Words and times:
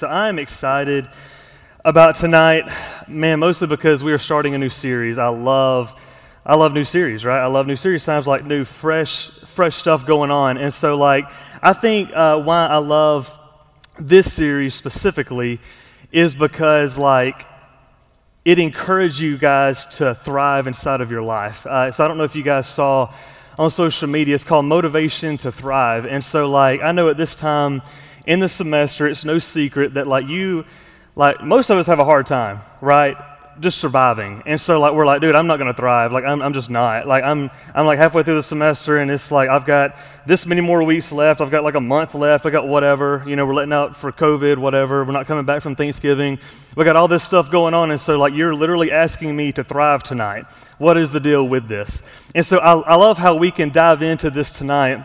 So 0.00 0.06
I'm 0.06 0.38
excited 0.38 1.08
about 1.84 2.14
tonight, 2.14 2.70
man, 3.08 3.40
mostly 3.40 3.66
because 3.66 4.00
we 4.00 4.12
are 4.12 4.18
starting 4.18 4.54
a 4.54 4.58
new 4.58 4.68
series. 4.68 5.18
I 5.18 5.26
love 5.26 5.92
I 6.46 6.54
love 6.54 6.72
new 6.72 6.84
series, 6.84 7.24
right? 7.24 7.40
I 7.40 7.46
love 7.46 7.66
new 7.66 7.74
series. 7.74 8.04
Sounds 8.04 8.28
like 8.28 8.46
new, 8.46 8.64
fresh, 8.64 9.26
fresh 9.26 9.74
stuff 9.74 10.06
going 10.06 10.30
on. 10.30 10.56
And 10.56 10.72
so, 10.72 10.96
like, 10.96 11.24
I 11.60 11.72
think 11.72 12.12
uh, 12.14 12.40
why 12.40 12.66
I 12.66 12.76
love 12.76 13.36
this 13.98 14.32
series 14.32 14.76
specifically 14.76 15.58
is 16.12 16.32
because, 16.32 16.96
like, 16.96 17.44
it 18.44 18.60
encouraged 18.60 19.18
you 19.18 19.36
guys 19.36 19.84
to 19.96 20.14
thrive 20.14 20.68
inside 20.68 21.00
of 21.00 21.10
your 21.10 21.22
life. 21.22 21.66
Uh, 21.66 21.90
so 21.90 22.04
I 22.04 22.06
don't 22.06 22.18
know 22.18 22.22
if 22.22 22.36
you 22.36 22.44
guys 22.44 22.68
saw 22.68 23.12
on 23.58 23.68
social 23.68 24.08
media. 24.08 24.36
It's 24.36 24.44
called 24.44 24.66
Motivation 24.66 25.38
to 25.38 25.50
Thrive. 25.50 26.06
And 26.06 26.22
so, 26.22 26.48
like, 26.48 26.82
I 26.82 26.92
know 26.92 27.08
at 27.08 27.16
this 27.16 27.34
time 27.34 27.82
in 28.28 28.40
the 28.40 28.48
semester, 28.48 29.06
it's 29.06 29.24
no 29.24 29.38
secret 29.38 29.94
that 29.94 30.06
like 30.06 30.28
you, 30.28 30.66
like 31.16 31.42
most 31.42 31.70
of 31.70 31.78
us 31.78 31.86
have 31.86 31.98
a 31.98 32.04
hard 32.04 32.26
time, 32.26 32.60
right? 32.82 33.16
Just 33.58 33.78
surviving. 33.78 34.42
And 34.44 34.60
so 34.60 34.78
like 34.78 34.92
we're 34.92 35.06
like, 35.06 35.22
dude, 35.22 35.34
I'm 35.34 35.46
not 35.46 35.58
gonna 35.58 35.72
thrive. 35.72 36.12
Like 36.12 36.24
I'm, 36.24 36.42
I'm 36.42 36.52
just 36.52 36.68
not. 36.68 37.08
Like 37.08 37.24
I'm 37.24 37.50
I'm 37.74 37.86
like 37.86 37.98
halfway 37.98 38.22
through 38.22 38.34
the 38.34 38.42
semester 38.42 38.98
and 38.98 39.10
it's 39.10 39.32
like 39.32 39.48
I've 39.48 39.64
got 39.64 39.96
this 40.26 40.44
many 40.44 40.60
more 40.60 40.82
weeks 40.82 41.10
left. 41.10 41.40
I've 41.40 41.50
got 41.50 41.64
like 41.64 41.74
a 41.74 41.80
month 41.80 42.14
left. 42.14 42.44
I 42.44 42.50
got 42.50 42.68
whatever. 42.68 43.24
You 43.26 43.34
know, 43.34 43.46
we're 43.46 43.54
letting 43.54 43.72
out 43.72 43.96
for 43.96 44.12
COVID, 44.12 44.58
whatever. 44.58 45.06
We're 45.06 45.12
not 45.12 45.26
coming 45.26 45.46
back 45.46 45.62
from 45.62 45.74
Thanksgiving. 45.74 46.38
We 46.76 46.84
got 46.84 46.96
all 46.96 47.08
this 47.08 47.24
stuff 47.24 47.50
going 47.50 47.72
on. 47.72 47.90
And 47.90 47.98
so 48.00 48.18
like 48.18 48.34
you're 48.34 48.54
literally 48.54 48.92
asking 48.92 49.34
me 49.34 49.52
to 49.52 49.64
thrive 49.64 50.02
tonight. 50.02 50.44
What 50.76 50.98
is 50.98 51.12
the 51.12 51.20
deal 51.20 51.48
with 51.48 51.66
this? 51.66 52.02
And 52.34 52.44
so 52.44 52.58
I, 52.58 52.92
I 52.92 52.94
love 52.96 53.16
how 53.16 53.36
we 53.36 53.50
can 53.50 53.70
dive 53.70 54.02
into 54.02 54.28
this 54.28 54.52
tonight 54.52 55.02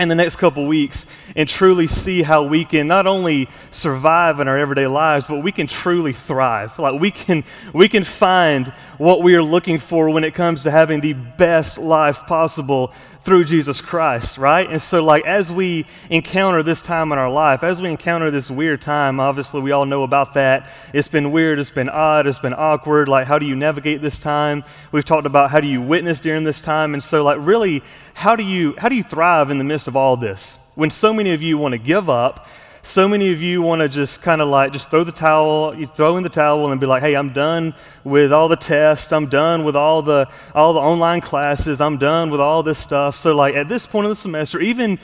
in 0.00 0.08
the 0.08 0.14
next 0.14 0.36
couple 0.36 0.66
weeks 0.66 1.06
and 1.36 1.48
truly 1.48 1.86
see 1.86 2.22
how 2.22 2.42
we 2.42 2.64
can 2.64 2.86
not 2.86 3.06
only 3.06 3.48
survive 3.70 4.40
in 4.40 4.48
our 4.48 4.58
everyday 4.58 4.86
lives 4.86 5.26
but 5.26 5.42
we 5.42 5.52
can 5.52 5.66
truly 5.66 6.12
thrive. 6.12 6.78
Like 6.78 7.00
we 7.00 7.10
can 7.10 7.44
we 7.72 7.88
can 7.88 8.04
find 8.04 8.68
what 8.98 9.22
we 9.22 9.34
are 9.34 9.42
looking 9.42 9.78
for 9.78 10.10
when 10.10 10.24
it 10.24 10.34
comes 10.34 10.62
to 10.62 10.70
having 10.70 11.00
the 11.00 11.12
best 11.12 11.78
life 11.78 12.26
possible 12.26 12.92
through 13.22 13.44
Jesus 13.44 13.80
Christ, 13.80 14.38
right? 14.38 14.68
And 14.68 14.80
so, 14.80 15.04
like, 15.04 15.26
as 15.26 15.52
we 15.52 15.84
encounter 16.08 16.62
this 16.62 16.80
time 16.80 17.12
in 17.12 17.18
our 17.18 17.30
life, 17.30 17.62
as 17.62 17.80
we 17.80 17.90
encounter 17.90 18.30
this 18.30 18.50
weird 18.50 18.80
time, 18.80 19.20
obviously 19.20 19.60
we 19.60 19.72
all 19.72 19.84
know 19.84 20.02
about 20.04 20.34
that. 20.34 20.70
It's 20.94 21.08
been 21.08 21.30
weird, 21.30 21.58
it's 21.58 21.70
been 21.70 21.90
odd, 21.90 22.26
it's 22.26 22.38
been 22.38 22.54
awkward. 22.54 23.08
Like, 23.08 23.26
how 23.26 23.38
do 23.38 23.46
you 23.46 23.54
navigate 23.54 24.00
this 24.00 24.18
time? 24.18 24.64
We've 24.90 25.04
talked 25.04 25.26
about 25.26 25.50
how 25.50 25.60
do 25.60 25.68
you 25.68 25.82
witness 25.82 26.20
during 26.20 26.44
this 26.44 26.60
time. 26.60 26.94
And 26.94 27.02
so, 27.02 27.22
like, 27.22 27.38
really, 27.40 27.82
how 28.14 28.36
do 28.36 28.42
you 28.42 28.74
how 28.78 28.88
do 28.88 28.94
you 28.94 29.04
thrive 29.04 29.50
in 29.50 29.58
the 29.58 29.64
midst 29.64 29.86
of 29.86 29.96
all 29.96 30.16
this? 30.16 30.58
When 30.74 30.90
so 30.90 31.12
many 31.12 31.32
of 31.32 31.42
you 31.42 31.58
want 31.58 31.72
to 31.72 31.78
give 31.78 32.08
up, 32.08 32.46
so 32.90 33.06
many 33.06 33.32
of 33.32 33.40
you 33.40 33.62
want 33.62 33.80
to 33.80 33.88
just 33.88 34.20
kind 34.20 34.40
of 34.40 34.48
like 34.48 34.72
just 34.72 34.90
throw 34.90 35.04
the 35.04 35.12
towel 35.12 35.74
you 35.74 35.86
throw 35.86 36.16
in 36.16 36.24
the 36.24 36.28
towel 36.28 36.70
and 36.72 36.80
be 36.80 36.86
like 36.86 37.02
hey 37.02 37.14
i'm 37.14 37.32
done 37.32 37.72
with 38.02 38.32
all 38.32 38.48
the 38.48 38.56
tests 38.56 39.12
i'm 39.12 39.28
done 39.28 39.64
with 39.64 39.76
all 39.76 40.02
the 40.02 40.28
all 40.54 40.72
the 40.72 40.80
online 40.80 41.20
classes 41.20 41.80
i'm 41.80 41.98
done 41.98 42.30
with 42.30 42.40
all 42.40 42.62
this 42.62 42.78
stuff. 42.78 43.14
So 43.14 43.34
like 43.34 43.54
at 43.54 43.68
this 43.68 43.86
point 43.86 44.06
in 44.06 44.10
the 44.10 44.16
semester 44.16 44.60
even 44.60 44.98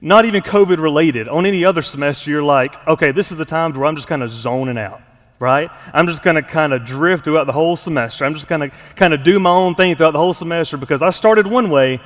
not 0.00 0.24
even 0.24 0.42
covid 0.42 0.78
related 0.78 1.28
on 1.28 1.44
any 1.44 1.64
other 1.64 1.82
semester 1.82 2.30
you're 2.30 2.42
like 2.42 2.74
okay 2.86 3.10
this 3.10 3.32
is 3.32 3.38
the 3.38 3.44
time 3.44 3.72
where 3.72 3.86
i'm 3.86 3.96
just 3.96 4.08
kind 4.08 4.22
of 4.22 4.30
zoning 4.30 4.78
out 4.78 5.00
right? 5.40 5.70
I'm 5.92 6.06
just 6.06 6.22
going 6.22 6.36
to 6.36 6.42
kind 6.42 6.72
of 6.72 6.84
drift 6.84 7.24
throughout 7.24 7.46
the 7.46 7.52
whole 7.52 7.76
semester. 7.76 8.24
I'm 8.24 8.34
just 8.34 8.48
going 8.48 8.70
to 8.70 8.76
kind 8.94 9.12
of 9.12 9.22
do 9.22 9.38
my 9.38 9.50
own 9.50 9.74
thing 9.74 9.94
throughout 9.94 10.12
the 10.12 10.18
whole 10.18 10.32
semester 10.32 10.76
because 10.76 11.02
i 11.02 11.10
started 11.10 11.46
one 11.46 11.68
way 11.70 12.00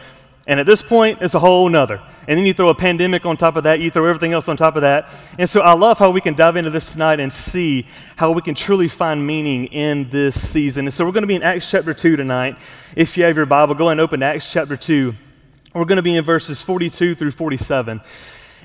and 0.48 0.58
at 0.58 0.64
this 0.64 0.80
point, 0.80 1.18
it's 1.20 1.34
a 1.34 1.38
whole 1.38 1.68
nother. 1.68 2.00
And 2.26 2.38
then 2.38 2.46
you 2.46 2.54
throw 2.54 2.70
a 2.70 2.74
pandemic 2.74 3.26
on 3.26 3.36
top 3.36 3.56
of 3.56 3.64
that, 3.64 3.80
you 3.80 3.90
throw 3.90 4.06
everything 4.06 4.32
else 4.32 4.48
on 4.48 4.56
top 4.56 4.76
of 4.76 4.82
that. 4.82 5.10
And 5.38 5.48
so 5.48 5.60
I 5.60 5.74
love 5.74 5.98
how 5.98 6.10
we 6.10 6.22
can 6.22 6.32
dive 6.32 6.56
into 6.56 6.70
this 6.70 6.90
tonight 6.90 7.20
and 7.20 7.30
see 7.30 7.86
how 8.16 8.32
we 8.32 8.40
can 8.40 8.54
truly 8.54 8.88
find 8.88 9.26
meaning 9.26 9.66
in 9.66 10.08
this 10.08 10.40
season. 10.40 10.86
And 10.86 10.94
so 10.94 11.04
we're 11.04 11.12
going 11.12 11.22
to 11.22 11.28
be 11.28 11.34
in 11.34 11.42
Acts 11.42 11.70
chapter 11.70 11.92
2 11.92 12.16
tonight. 12.16 12.56
If 12.96 13.16
you 13.18 13.24
have 13.24 13.36
your 13.36 13.44
Bible, 13.44 13.74
go 13.74 13.90
and 13.90 14.00
open 14.00 14.22
Acts 14.22 14.50
chapter 14.50 14.74
2. 14.74 15.14
We're 15.74 15.84
going 15.84 15.96
to 15.96 16.02
be 16.02 16.16
in 16.16 16.24
verses 16.24 16.62
42 16.62 17.14
through 17.14 17.30
47. 17.32 18.00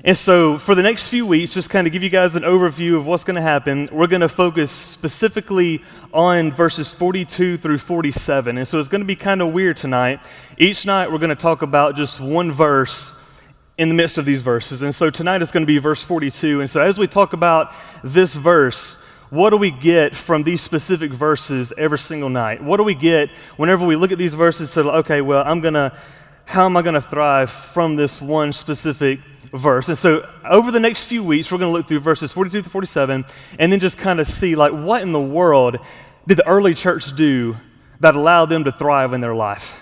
And 0.02 0.18
so, 0.18 0.58
for 0.58 0.74
the 0.74 0.82
next 0.82 1.08
few 1.08 1.24
weeks, 1.24 1.54
just 1.54 1.70
kind 1.70 1.86
of 1.86 1.92
give 1.92 2.02
you 2.02 2.10
guys 2.10 2.34
an 2.34 2.42
overview 2.42 2.96
of 2.96 3.06
what's 3.06 3.22
going 3.22 3.36
to 3.36 3.42
happen, 3.42 3.88
we're 3.92 4.08
going 4.08 4.22
to 4.22 4.28
focus 4.28 4.70
specifically 4.70 5.82
on 6.12 6.52
verses 6.52 6.92
42 6.92 7.58
through 7.58 7.78
47. 7.78 8.58
And 8.58 8.66
so, 8.66 8.78
it's 8.78 8.88
going 8.88 9.00
to 9.00 9.06
be 9.06 9.16
kind 9.16 9.40
of 9.40 9.52
weird 9.52 9.76
tonight. 9.76 10.20
Each 10.58 10.84
night, 10.84 11.12
we're 11.12 11.18
going 11.18 11.30
to 11.30 11.36
talk 11.36 11.62
about 11.62 11.96
just 11.96 12.20
one 12.20 12.50
verse 12.50 13.18
in 13.78 13.88
the 13.88 13.94
midst 13.94 14.18
of 14.18 14.24
these 14.24 14.42
verses. 14.42 14.82
And 14.82 14.94
so, 14.94 15.10
tonight 15.10 15.42
is 15.42 15.52
going 15.52 15.62
to 15.62 15.66
be 15.66 15.78
verse 15.78 16.02
42. 16.02 16.60
And 16.60 16.68
so, 16.68 16.82
as 16.82 16.98
we 16.98 17.06
talk 17.06 17.32
about 17.32 17.72
this 18.02 18.34
verse, 18.34 19.00
what 19.30 19.50
do 19.50 19.56
we 19.56 19.70
get 19.70 20.14
from 20.14 20.42
these 20.42 20.60
specific 20.60 21.12
verses 21.12 21.72
every 21.78 21.98
single 21.98 22.28
night? 22.28 22.62
What 22.62 22.76
do 22.76 22.84
we 22.84 22.94
get 22.94 23.30
whenever 23.56 23.86
we 23.86 23.96
look 23.96 24.12
at 24.12 24.18
these 24.18 24.34
verses? 24.34 24.70
So, 24.70 24.90
okay, 24.90 25.22
well, 25.22 25.42
I'm 25.46 25.60
going 25.60 25.74
to, 25.74 25.96
how 26.44 26.66
am 26.66 26.76
I 26.76 26.82
going 26.82 26.94
to 26.94 27.02
thrive 27.02 27.50
from 27.50 27.96
this 27.96 28.20
one 28.20 28.52
specific 28.52 29.20
verse. 29.54 29.88
And 29.88 29.96
so 29.96 30.28
over 30.44 30.70
the 30.70 30.80
next 30.80 31.06
few 31.06 31.22
weeks, 31.22 31.50
we're 31.50 31.58
going 31.58 31.72
to 31.72 31.76
look 31.76 31.88
through 31.88 32.00
verses 32.00 32.32
42 32.32 32.62
to 32.62 32.70
47 32.70 33.24
and 33.58 33.72
then 33.72 33.80
just 33.80 33.98
kind 33.98 34.20
of 34.20 34.26
see, 34.26 34.56
like, 34.56 34.72
what 34.72 35.02
in 35.02 35.12
the 35.12 35.20
world 35.20 35.78
did 36.26 36.38
the 36.38 36.46
early 36.46 36.74
church 36.74 37.14
do 37.14 37.56
that 38.00 38.14
allowed 38.14 38.46
them 38.46 38.64
to 38.64 38.72
thrive 38.72 39.12
in 39.12 39.20
their 39.20 39.34
life? 39.34 39.80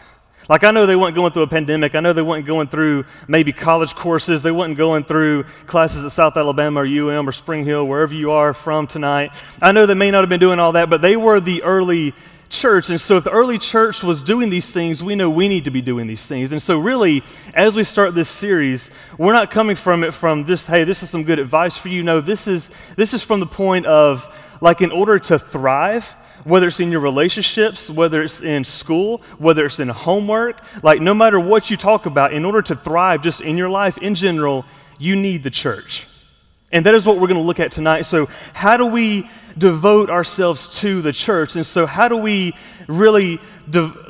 Like, 0.49 0.65
I 0.65 0.73
know 0.73 0.87
they 0.87 0.97
weren't 0.97 1.15
going 1.15 1.33
through 1.33 1.45
a 1.45 1.49
pandemic. 1.49 1.95
I 1.95 2.01
know 2.01 2.13
they 2.13 2.21
weren't 2.21 2.47
going 2.47 2.67
through 2.67 3.05
maybe 3.29 3.53
college 3.53 3.95
courses. 3.95 4.43
They 4.43 4.51
weren't 4.51 4.77
going 4.77 5.05
through 5.05 5.45
classes 5.67 6.05
at 6.05 6.13
South 6.13 6.37
Alabama 6.37 6.81
or 6.81 6.87
UM 6.87 7.29
or 7.29 7.33
Spring 7.33 7.65
Hill, 7.65 7.87
wherever 7.87 8.13
you 8.13 8.33
are 8.33 8.53
from 8.53 8.87
tonight. 8.87 9.31
I 9.63 9.73
know 9.73 9.87
they 9.87 9.95
may 9.95 10.11
not 10.11 10.23
have 10.23 10.29
been 10.29 10.41
doing 10.41 10.59
all 10.59 10.73
that, 10.73 10.91
but 10.91 11.01
they 11.01 11.17
were 11.17 11.39
the 11.39 11.63
early 11.63 12.13
church. 12.53 12.91
And 12.91 13.01
so, 13.01 13.17
if 13.17 13.25
the 13.25 13.31
early 13.31 13.59
church 13.59 14.03
was 14.03 14.23
doing 14.23 14.51
these 14.51 14.71
things, 14.71 15.03
we 15.03 15.15
know 15.15 15.29
we 15.29 15.49
need 15.49 15.65
to 15.65 15.71
be 15.71 15.83
doing 15.83 16.07
these 16.07 16.27
things. 16.27 16.53
And 16.53 16.63
so, 16.63 16.79
really, 16.79 17.25
as 17.55 17.75
we 17.75 17.83
start 17.83 18.15
this 18.15 18.29
series, 18.29 18.91
we're 19.19 19.33
not 19.33 19.51
coming 19.51 19.75
from 19.75 20.05
it 20.05 20.15
from 20.15 20.45
just, 20.45 20.67
hey, 20.67 20.85
this 20.85 21.03
is 21.03 21.11
some 21.11 21.25
good 21.25 21.39
advice 21.39 21.77
for 21.77 21.89
you. 21.89 22.03
No, 22.03 22.21
this 22.21 22.47
is, 22.47 22.71
this 22.97 23.15
is 23.15 23.23
from 23.23 23.41
the 23.41 23.47
point 23.47 23.87
of, 23.87 24.33
like, 24.61 24.81
in 24.81 24.93
order 24.93 25.19
to 25.19 25.39
thrive, 25.39 26.05
whether 26.45 26.69
it's 26.69 26.81
in 26.81 26.93
your 26.93 27.01
relationships, 27.01 27.91
whether 27.91 28.23
it's 28.23 28.41
in 28.41 28.65
school, 28.65 29.23
whether 29.39 29.65
it's 29.65 29.81
in 29.81 29.89
homework, 29.89 30.61
like, 30.83 31.01
no 31.01 31.15
matter 31.15 31.41
what 31.41 31.71
you 31.71 31.77
talk 31.77 32.07
about, 32.07 32.33
in 32.33 32.45
order 32.45 32.63
to 32.63 32.77
thrive 32.77 33.23
just 33.23 33.41
in 33.41 33.57
your 33.57 33.69
life 33.69 33.99
in 33.99 34.15
general, 34.15 34.65
you 34.99 35.17
need 35.17 35.43
the 35.43 35.51
church. 35.51 36.07
And 36.73 36.87
that 36.87 36.95
is 36.95 37.05
what 37.05 37.17
we're 37.17 37.27
going 37.29 37.41
to 37.41 37.47
look 37.47 37.61
at 37.61 37.71
tonight. 37.71 38.03
So, 38.03 38.29
how 38.55 38.77
do 38.77 38.87
we 38.87 39.29
devote 39.59 40.09
ourselves 40.09 40.69
to 40.81 41.03
the 41.03 41.13
church? 41.13 41.55
And 41.55 41.67
so, 41.67 41.85
how 41.85 42.09
do 42.09 42.17
we 42.17 42.55
really, 42.89 43.41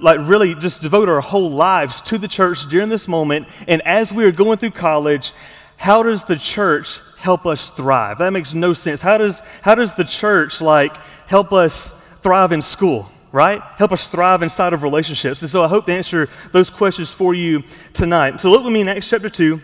like, 0.00 0.20
really 0.20 0.54
just 0.54 0.80
devote 0.80 1.08
our 1.08 1.20
whole 1.20 1.50
lives 1.50 2.00
to 2.02 2.18
the 2.18 2.28
church 2.28 2.68
during 2.68 2.88
this 2.88 3.08
moment? 3.08 3.48
And 3.66 3.82
as 3.82 4.12
we 4.12 4.24
are 4.24 4.32
going 4.32 4.58
through 4.58 4.70
college, 4.72 5.32
how 5.76 6.04
does 6.04 6.24
the 6.24 6.36
church 6.36 7.00
help 7.18 7.46
us 7.46 7.70
thrive? 7.70 8.18
That 8.18 8.32
makes 8.32 8.54
no 8.54 8.72
sense. 8.72 9.00
How 9.00 9.18
does, 9.18 9.40
how 9.62 9.74
does 9.74 9.94
the 9.96 10.04
church, 10.04 10.60
like, 10.60 10.96
help 11.26 11.52
us 11.52 11.90
thrive 12.20 12.52
in 12.52 12.62
school? 12.62 13.10
right? 13.32 13.62
Help 13.76 13.92
us 13.92 14.08
thrive 14.08 14.42
inside 14.42 14.74
of 14.74 14.82
relationships. 14.82 15.40
And 15.40 15.50
so 15.50 15.64
I 15.64 15.68
hope 15.68 15.86
to 15.86 15.92
answer 15.92 16.28
those 16.52 16.68
questions 16.68 17.10
for 17.10 17.34
you 17.34 17.64
tonight. 17.94 18.40
So 18.42 18.50
look 18.50 18.62
with 18.62 18.72
me 18.72 18.82
in 18.82 18.88
Acts 18.88 19.08
chapter 19.08 19.30
2. 19.30 19.60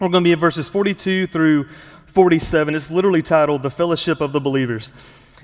We're 0.00 0.08
going 0.08 0.24
to 0.24 0.28
be 0.28 0.32
in 0.32 0.38
verses 0.40 0.68
42 0.68 1.28
through 1.28 1.68
47. 2.14 2.76
It's 2.76 2.92
literally 2.92 3.22
titled 3.22 3.64
The 3.64 3.70
Fellowship 3.70 4.20
of 4.20 4.30
the 4.30 4.38
Believers. 4.38 4.92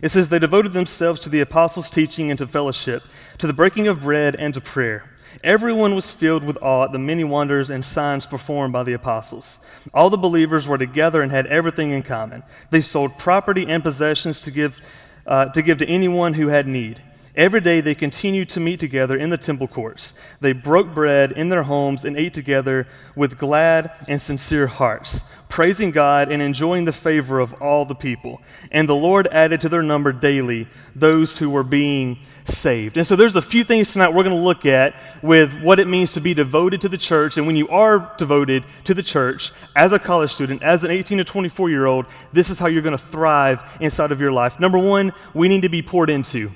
It 0.02 0.10
says, 0.10 0.28
They 0.28 0.38
devoted 0.38 0.72
themselves 0.72 1.18
to 1.20 1.28
the 1.28 1.40
apostles' 1.40 1.90
teaching 1.90 2.30
and 2.30 2.38
to 2.38 2.46
fellowship, 2.46 3.02
to 3.38 3.48
the 3.48 3.52
breaking 3.52 3.88
of 3.88 4.02
bread 4.02 4.36
and 4.36 4.54
to 4.54 4.60
prayer. 4.60 5.10
Everyone 5.42 5.96
was 5.96 6.12
filled 6.12 6.44
with 6.44 6.56
awe 6.62 6.84
at 6.84 6.92
the 6.92 6.98
many 6.98 7.24
wonders 7.24 7.70
and 7.70 7.84
signs 7.84 8.24
performed 8.24 8.72
by 8.72 8.84
the 8.84 8.92
apostles. 8.92 9.58
All 9.92 10.10
the 10.10 10.16
believers 10.16 10.68
were 10.68 10.78
together 10.78 11.22
and 11.22 11.32
had 11.32 11.48
everything 11.48 11.90
in 11.90 12.02
common. 12.02 12.44
They 12.70 12.82
sold 12.82 13.18
property 13.18 13.66
and 13.66 13.82
possessions 13.82 14.40
to 14.42 14.52
give, 14.52 14.80
uh, 15.26 15.46
to 15.46 15.62
give 15.62 15.78
to 15.78 15.88
anyone 15.88 16.34
who 16.34 16.48
had 16.48 16.68
need. 16.68 17.02
Every 17.40 17.62
day 17.62 17.80
they 17.80 17.94
continued 17.94 18.50
to 18.50 18.60
meet 18.60 18.80
together 18.80 19.16
in 19.16 19.30
the 19.30 19.38
temple 19.38 19.66
courts. 19.66 20.12
They 20.42 20.52
broke 20.52 20.92
bread 20.92 21.32
in 21.32 21.48
their 21.48 21.62
homes 21.62 22.04
and 22.04 22.14
ate 22.14 22.34
together 22.34 22.86
with 23.16 23.38
glad 23.38 23.92
and 24.08 24.20
sincere 24.20 24.66
hearts, 24.66 25.24
praising 25.48 25.90
God 25.90 26.30
and 26.30 26.42
enjoying 26.42 26.84
the 26.84 26.92
favor 26.92 27.40
of 27.40 27.54
all 27.54 27.86
the 27.86 27.94
people. 27.94 28.42
And 28.70 28.86
the 28.86 28.94
Lord 28.94 29.26
added 29.28 29.62
to 29.62 29.70
their 29.70 29.80
number 29.80 30.12
daily 30.12 30.68
those 30.94 31.38
who 31.38 31.48
were 31.48 31.62
being 31.62 32.18
saved. 32.44 32.98
And 32.98 33.06
so 33.06 33.16
there's 33.16 33.36
a 33.36 33.40
few 33.40 33.64
things 33.64 33.90
tonight 33.90 34.12
we're 34.12 34.24
going 34.24 34.36
to 34.36 34.42
look 34.42 34.66
at 34.66 34.94
with 35.22 35.62
what 35.62 35.80
it 35.80 35.88
means 35.88 36.12
to 36.12 36.20
be 36.20 36.34
devoted 36.34 36.82
to 36.82 36.90
the 36.90 36.98
church. 36.98 37.38
And 37.38 37.46
when 37.46 37.56
you 37.56 37.70
are 37.70 38.14
devoted 38.18 38.64
to 38.84 38.92
the 38.92 39.02
church 39.02 39.50
as 39.74 39.94
a 39.94 39.98
college 39.98 40.34
student, 40.34 40.62
as 40.62 40.84
an 40.84 40.90
18 40.90 41.16
to 41.16 41.24
24 41.24 41.70
year 41.70 41.86
old, 41.86 42.04
this 42.34 42.50
is 42.50 42.58
how 42.58 42.66
you're 42.66 42.82
going 42.82 42.92
to 42.92 43.02
thrive 43.02 43.62
inside 43.80 44.12
of 44.12 44.20
your 44.20 44.30
life. 44.30 44.60
Number 44.60 44.76
one, 44.76 45.14
we 45.32 45.48
need 45.48 45.62
to 45.62 45.70
be 45.70 45.80
poured 45.80 46.10
into. 46.10 46.52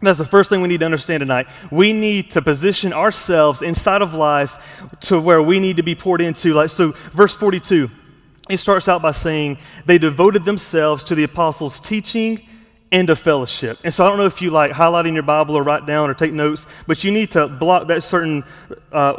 That's 0.00 0.18
the 0.18 0.24
first 0.24 0.48
thing 0.48 0.62
we 0.62 0.68
need 0.68 0.80
to 0.80 0.84
understand 0.86 1.22
tonight. 1.22 1.48
We 1.72 1.92
need 1.92 2.30
to 2.32 2.42
position 2.42 2.92
ourselves 2.92 3.62
inside 3.62 4.00
of 4.00 4.14
life 4.14 4.86
to 5.00 5.20
where 5.20 5.42
we 5.42 5.58
need 5.58 5.76
to 5.78 5.82
be 5.82 5.96
poured 5.96 6.20
into. 6.20 6.54
Like 6.54 6.70
so, 6.70 6.92
verse 7.12 7.34
42. 7.34 7.90
it 8.48 8.58
starts 8.58 8.88
out 8.88 9.02
by 9.02 9.10
saying 9.10 9.58
they 9.86 9.98
devoted 9.98 10.44
themselves 10.44 11.02
to 11.04 11.16
the 11.16 11.24
apostles' 11.24 11.80
teaching 11.80 12.40
and 12.90 13.08
to 13.08 13.16
fellowship. 13.16 13.78
And 13.84 13.92
so 13.92 14.04
I 14.04 14.08
don't 14.08 14.18
know 14.18 14.26
if 14.26 14.40
you 14.40 14.50
like 14.50 14.72
highlighting 14.72 15.14
your 15.14 15.22
Bible 15.22 15.56
or 15.56 15.62
write 15.62 15.86
down 15.86 16.08
or 16.08 16.14
take 16.14 16.32
notes, 16.32 16.66
but 16.86 17.04
you 17.04 17.10
need 17.10 17.30
to 17.32 17.46
block 17.46 17.88
that 17.88 18.02
certain 18.02 18.44
uh, 18.92 19.14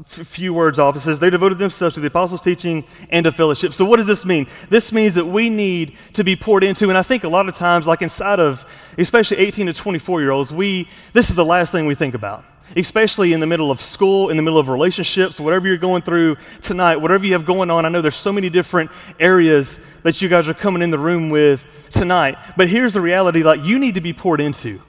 f- 0.00 0.26
few 0.26 0.54
words 0.54 0.78
off. 0.78 0.96
It 0.96 1.00
says 1.00 1.18
they 1.18 1.30
devoted 1.30 1.58
themselves 1.58 1.94
to 1.94 2.00
the 2.00 2.06
apostles' 2.06 2.40
teaching 2.40 2.84
and 3.10 3.24
to 3.24 3.32
fellowship. 3.32 3.74
So 3.74 3.84
what 3.84 3.96
does 3.96 4.06
this 4.06 4.24
mean? 4.24 4.46
This 4.68 4.92
means 4.92 5.14
that 5.16 5.26
we 5.26 5.50
need 5.50 5.96
to 6.12 6.22
be 6.22 6.36
poured 6.36 6.62
into. 6.62 6.88
And 6.88 6.96
I 6.96 7.02
think 7.02 7.24
a 7.24 7.28
lot 7.28 7.48
of 7.48 7.54
times, 7.54 7.86
like 7.86 8.02
inside 8.02 8.38
of 8.38 8.64
especially 8.96 9.38
18 9.38 9.66
to 9.66 9.72
24 9.72 10.20
year 10.20 10.30
olds, 10.30 10.52
we 10.52 10.88
this 11.12 11.30
is 11.30 11.36
the 11.36 11.44
last 11.44 11.72
thing 11.72 11.86
we 11.86 11.94
think 11.94 12.14
about 12.14 12.44
especially 12.76 13.32
in 13.32 13.40
the 13.40 13.46
middle 13.46 13.70
of 13.70 13.80
school, 13.80 14.30
in 14.30 14.36
the 14.36 14.42
middle 14.42 14.58
of 14.58 14.68
relationships, 14.68 15.40
whatever 15.40 15.68
you're 15.68 15.76
going 15.76 16.02
through 16.02 16.36
tonight, 16.60 16.96
whatever 16.96 17.24
you 17.24 17.32
have 17.32 17.44
going 17.44 17.70
on. 17.70 17.84
I 17.84 17.88
know 17.88 18.02
there's 18.02 18.16
so 18.16 18.32
many 18.32 18.50
different 18.50 18.90
areas 19.18 19.78
that 20.02 20.20
you 20.22 20.28
guys 20.28 20.48
are 20.48 20.54
coming 20.54 20.82
in 20.82 20.90
the 20.90 20.98
room 20.98 21.30
with 21.30 21.66
tonight. 21.90 22.38
But 22.56 22.68
here's 22.68 22.94
the 22.94 23.00
reality 23.00 23.42
like, 23.42 23.64
you 23.64 23.78
need 23.78 23.94
to 23.94 24.00
be 24.00 24.12
poured 24.12 24.40
into 24.40 24.80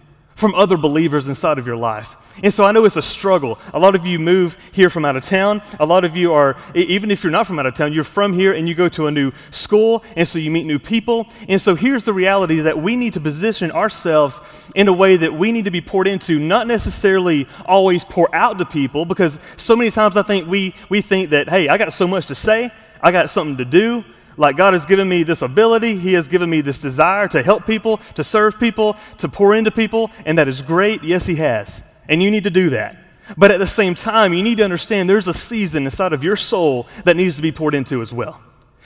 from 0.41 0.55
other 0.55 0.75
believers 0.75 1.27
inside 1.27 1.59
of 1.59 1.67
your 1.67 1.77
life. 1.77 2.17
And 2.41 2.51
so 2.51 2.63
I 2.63 2.71
know 2.71 2.83
it's 2.85 2.95
a 2.95 3.01
struggle. 3.01 3.59
A 3.75 3.79
lot 3.79 3.93
of 3.93 4.07
you 4.07 4.17
move 4.17 4.57
here 4.71 4.89
from 4.89 5.05
out 5.05 5.15
of 5.15 5.23
town. 5.23 5.61
A 5.79 5.85
lot 5.85 6.03
of 6.03 6.15
you 6.15 6.33
are, 6.33 6.57
even 6.73 7.11
if 7.11 7.23
you're 7.23 7.29
not 7.29 7.45
from 7.45 7.59
out 7.59 7.67
of 7.67 7.75
town, 7.75 7.93
you're 7.93 8.03
from 8.03 8.33
here 8.33 8.51
and 8.51 8.67
you 8.67 8.73
go 8.73 8.89
to 8.89 9.05
a 9.05 9.11
new 9.11 9.31
school, 9.51 10.03
and 10.15 10.27
so 10.27 10.39
you 10.39 10.49
meet 10.49 10.65
new 10.65 10.79
people. 10.79 11.27
And 11.47 11.61
so 11.61 11.75
here's 11.75 12.05
the 12.05 12.13
reality 12.13 12.61
that 12.61 12.81
we 12.81 12.95
need 12.95 13.13
to 13.13 13.19
position 13.19 13.69
ourselves 13.69 14.41
in 14.73 14.87
a 14.87 14.93
way 14.93 15.15
that 15.15 15.31
we 15.31 15.51
need 15.51 15.65
to 15.65 15.71
be 15.71 15.81
poured 15.81 16.07
into, 16.07 16.39
not 16.39 16.65
necessarily 16.65 17.47
always 17.67 18.03
pour 18.03 18.33
out 18.35 18.57
to 18.57 18.65
people, 18.65 19.05
because 19.05 19.37
so 19.57 19.75
many 19.75 19.91
times 19.91 20.17
I 20.17 20.23
think 20.23 20.47
we, 20.47 20.73
we 20.89 21.01
think 21.01 21.29
that, 21.29 21.49
hey, 21.49 21.67
I 21.67 21.77
got 21.77 21.93
so 21.93 22.07
much 22.07 22.25
to 22.27 22.35
say, 22.35 22.71
I 22.99 23.11
got 23.11 23.29
something 23.29 23.57
to 23.57 23.65
do, 23.65 24.03
like 24.37 24.57
God 24.57 24.73
has 24.73 24.85
given 24.85 25.07
me 25.07 25.23
this 25.23 25.41
ability, 25.41 25.97
He 25.97 26.13
has 26.13 26.27
given 26.27 26.49
me 26.49 26.61
this 26.61 26.79
desire 26.79 27.27
to 27.29 27.43
help 27.43 27.65
people, 27.65 27.97
to 28.15 28.23
serve 28.23 28.59
people, 28.59 28.97
to 29.17 29.29
pour 29.29 29.55
into 29.55 29.71
people, 29.71 30.11
and 30.25 30.37
that 30.37 30.47
is 30.47 30.61
great. 30.61 31.03
Yes, 31.03 31.25
He 31.25 31.35
has. 31.35 31.83
And 32.09 32.21
you 32.21 32.31
need 32.31 32.43
to 32.45 32.49
do 32.49 32.71
that. 32.71 32.97
But 33.37 33.51
at 33.51 33.59
the 33.59 33.67
same 33.67 33.95
time, 33.95 34.33
you 34.33 34.43
need 34.43 34.57
to 34.57 34.63
understand 34.63 35.09
there's 35.09 35.27
a 35.27 35.33
season 35.33 35.85
inside 35.85 36.13
of 36.13 36.23
your 36.23 36.35
soul 36.35 36.87
that 37.05 37.15
needs 37.15 37.35
to 37.35 37.41
be 37.41 37.51
poured 37.51 37.75
into 37.75 38.01
as 38.01 38.11
well. 38.11 38.41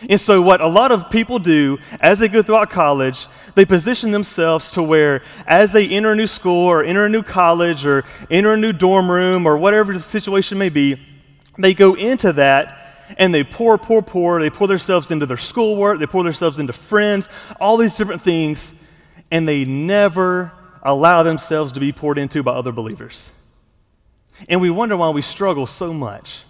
And 0.09 0.19
so, 0.19 0.41
what 0.41 0.59
a 0.59 0.67
lot 0.67 0.91
of 0.91 1.09
people 1.09 1.39
do 1.39 1.79
as 2.01 2.19
they 2.19 2.27
go 2.27 2.41
throughout 2.41 2.69
college, 2.69 3.27
they 3.55 3.63
position 3.63 4.11
themselves 4.11 4.69
to 4.71 4.83
where, 4.83 5.23
as 5.47 5.71
they 5.71 5.87
enter 5.87 6.11
a 6.11 6.15
new 6.15 6.27
school 6.27 6.67
or 6.67 6.83
enter 6.83 7.05
a 7.05 7.09
new 7.09 7.23
college 7.23 7.85
or 7.85 8.03
enter 8.29 8.53
a 8.53 8.57
new 8.57 8.73
dorm 8.73 9.09
room 9.09 9.45
or 9.45 9.57
whatever 9.57 9.93
the 9.93 9.99
situation 9.99 10.57
may 10.57 10.67
be, 10.67 11.01
they 11.57 11.73
go 11.73 11.93
into 11.93 12.33
that 12.33 12.84
and 13.17 13.33
they 13.33 13.43
pour, 13.43 13.77
pour, 13.77 14.01
pour. 14.01 14.39
They 14.39 14.49
pour 14.49 14.67
themselves 14.67 15.11
into 15.11 15.25
their 15.25 15.37
schoolwork, 15.37 15.99
they 15.99 16.07
pour 16.07 16.23
themselves 16.23 16.59
into 16.59 16.73
friends, 16.73 17.29
all 17.59 17.77
these 17.77 17.95
different 17.95 18.21
things, 18.21 18.73
and 19.31 19.47
they 19.47 19.65
never 19.65 20.51
allow 20.83 21.23
themselves 21.23 21.71
to 21.73 21.79
be 21.79 21.91
poured 21.91 22.17
into 22.17 22.43
by 22.43 22.53
other 22.53 22.71
believers. 22.71 23.29
And 24.49 24.61
we 24.61 24.69
wonder 24.69 24.97
why 24.97 25.09
we 25.09 25.21
struggle 25.21 25.65
so 25.65 25.93
much. 25.93 26.41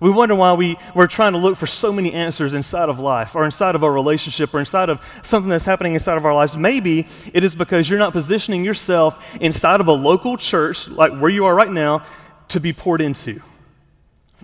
We 0.00 0.10
wonder 0.10 0.34
why 0.34 0.54
we, 0.54 0.76
we're 0.96 1.06
trying 1.06 1.32
to 1.34 1.38
look 1.38 1.56
for 1.56 1.68
so 1.68 1.92
many 1.92 2.12
answers 2.12 2.54
inside 2.54 2.88
of 2.88 2.98
life 2.98 3.36
or 3.36 3.44
inside 3.44 3.76
of 3.76 3.84
our 3.84 3.92
relationship 3.92 4.52
or 4.52 4.58
inside 4.58 4.88
of 4.88 5.00
something 5.22 5.48
that's 5.48 5.64
happening 5.64 5.94
inside 5.94 6.16
of 6.16 6.26
our 6.26 6.34
lives. 6.34 6.56
Maybe 6.56 7.06
it 7.32 7.44
is 7.44 7.54
because 7.54 7.88
you're 7.88 8.00
not 8.00 8.12
positioning 8.12 8.64
yourself 8.64 9.38
inside 9.40 9.80
of 9.80 9.86
a 9.86 9.92
local 9.92 10.36
church, 10.36 10.88
like 10.88 11.16
where 11.16 11.30
you 11.30 11.44
are 11.44 11.54
right 11.54 11.70
now, 11.70 12.04
to 12.48 12.58
be 12.58 12.72
poured 12.72 13.00
into. 13.00 13.40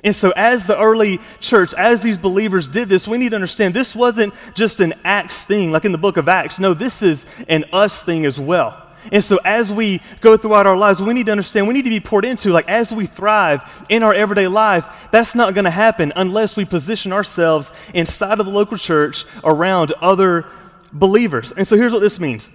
And 0.04 0.14
so, 0.14 0.32
as 0.36 0.66
the 0.66 0.78
early 0.78 1.20
church, 1.40 1.74
as 1.74 2.02
these 2.02 2.18
believers 2.18 2.68
did 2.68 2.88
this, 2.88 3.08
we 3.08 3.18
need 3.18 3.30
to 3.30 3.36
understand 3.36 3.74
this 3.74 3.96
wasn't 3.96 4.32
just 4.54 4.80
an 4.80 4.94
Acts 5.04 5.44
thing, 5.44 5.72
like 5.72 5.84
in 5.84 5.92
the 5.92 5.98
book 5.98 6.16
of 6.16 6.28
Acts. 6.28 6.58
No, 6.58 6.74
this 6.74 7.02
is 7.02 7.26
an 7.48 7.64
us 7.72 8.02
thing 8.02 8.24
as 8.24 8.38
well. 8.38 8.84
And 9.10 9.24
so, 9.24 9.38
as 9.44 9.72
we 9.72 10.00
go 10.20 10.36
throughout 10.36 10.66
our 10.66 10.76
lives, 10.76 11.00
we 11.00 11.14
need 11.14 11.26
to 11.26 11.32
understand, 11.32 11.66
we 11.66 11.74
need 11.74 11.84
to 11.84 11.90
be 11.90 12.00
poured 12.00 12.24
into, 12.24 12.50
like 12.50 12.68
as 12.68 12.92
we 12.92 13.06
thrive 13.06 13.62
in 13.88 14.02
our 14.02 14.14
everyday 14.14 14.48
life, 14.48 15.08
that's 15.10 15.34
not 15.34 15.54
going 15.54 15.64
to 15.64 15.70
happen 15.70 16.12
unless 16.14 16.56
we 16.56 16.64
position 16.64 17.12
ourselves 17.12 17.72
inside 17.94 18.38
of 18.38 18.46
the 18.46 18.52
local 18.52 18.76
church 18.76 19.24
around 19.44 19.92
other 20.00 20.46
believers. 20.92 21.52
And 21.52 21.66
so, 21.66 21.76
here's 21.76 21.92
what 21.92 22.00
this 22.00 22.20
means 22.20 22.50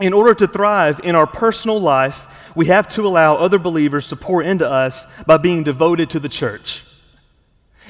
in 0.00 0.12
order 0.12 0.34
to 0.34 0.46
thrive 0.46 1.00
in 1.02 1.14
our 1.14 1.26
personal 1.26 1.80
life, 1.80 2.26
we 2.54 2.66
have 2.66 2.88
to 2.90 3.06
allow 3.06 3.36
other 3.36 3.58
believers 3.58 4.08
to 4.08 4.16
pour 4.16 4.42
into 4.42 4.68
us 4.68 5.06
by 5.24 5.36
being 5.36 5.62
devoted 5.62 6.10
to 6.10 6.20
the 6.20 6.28
church. 6.28 6.84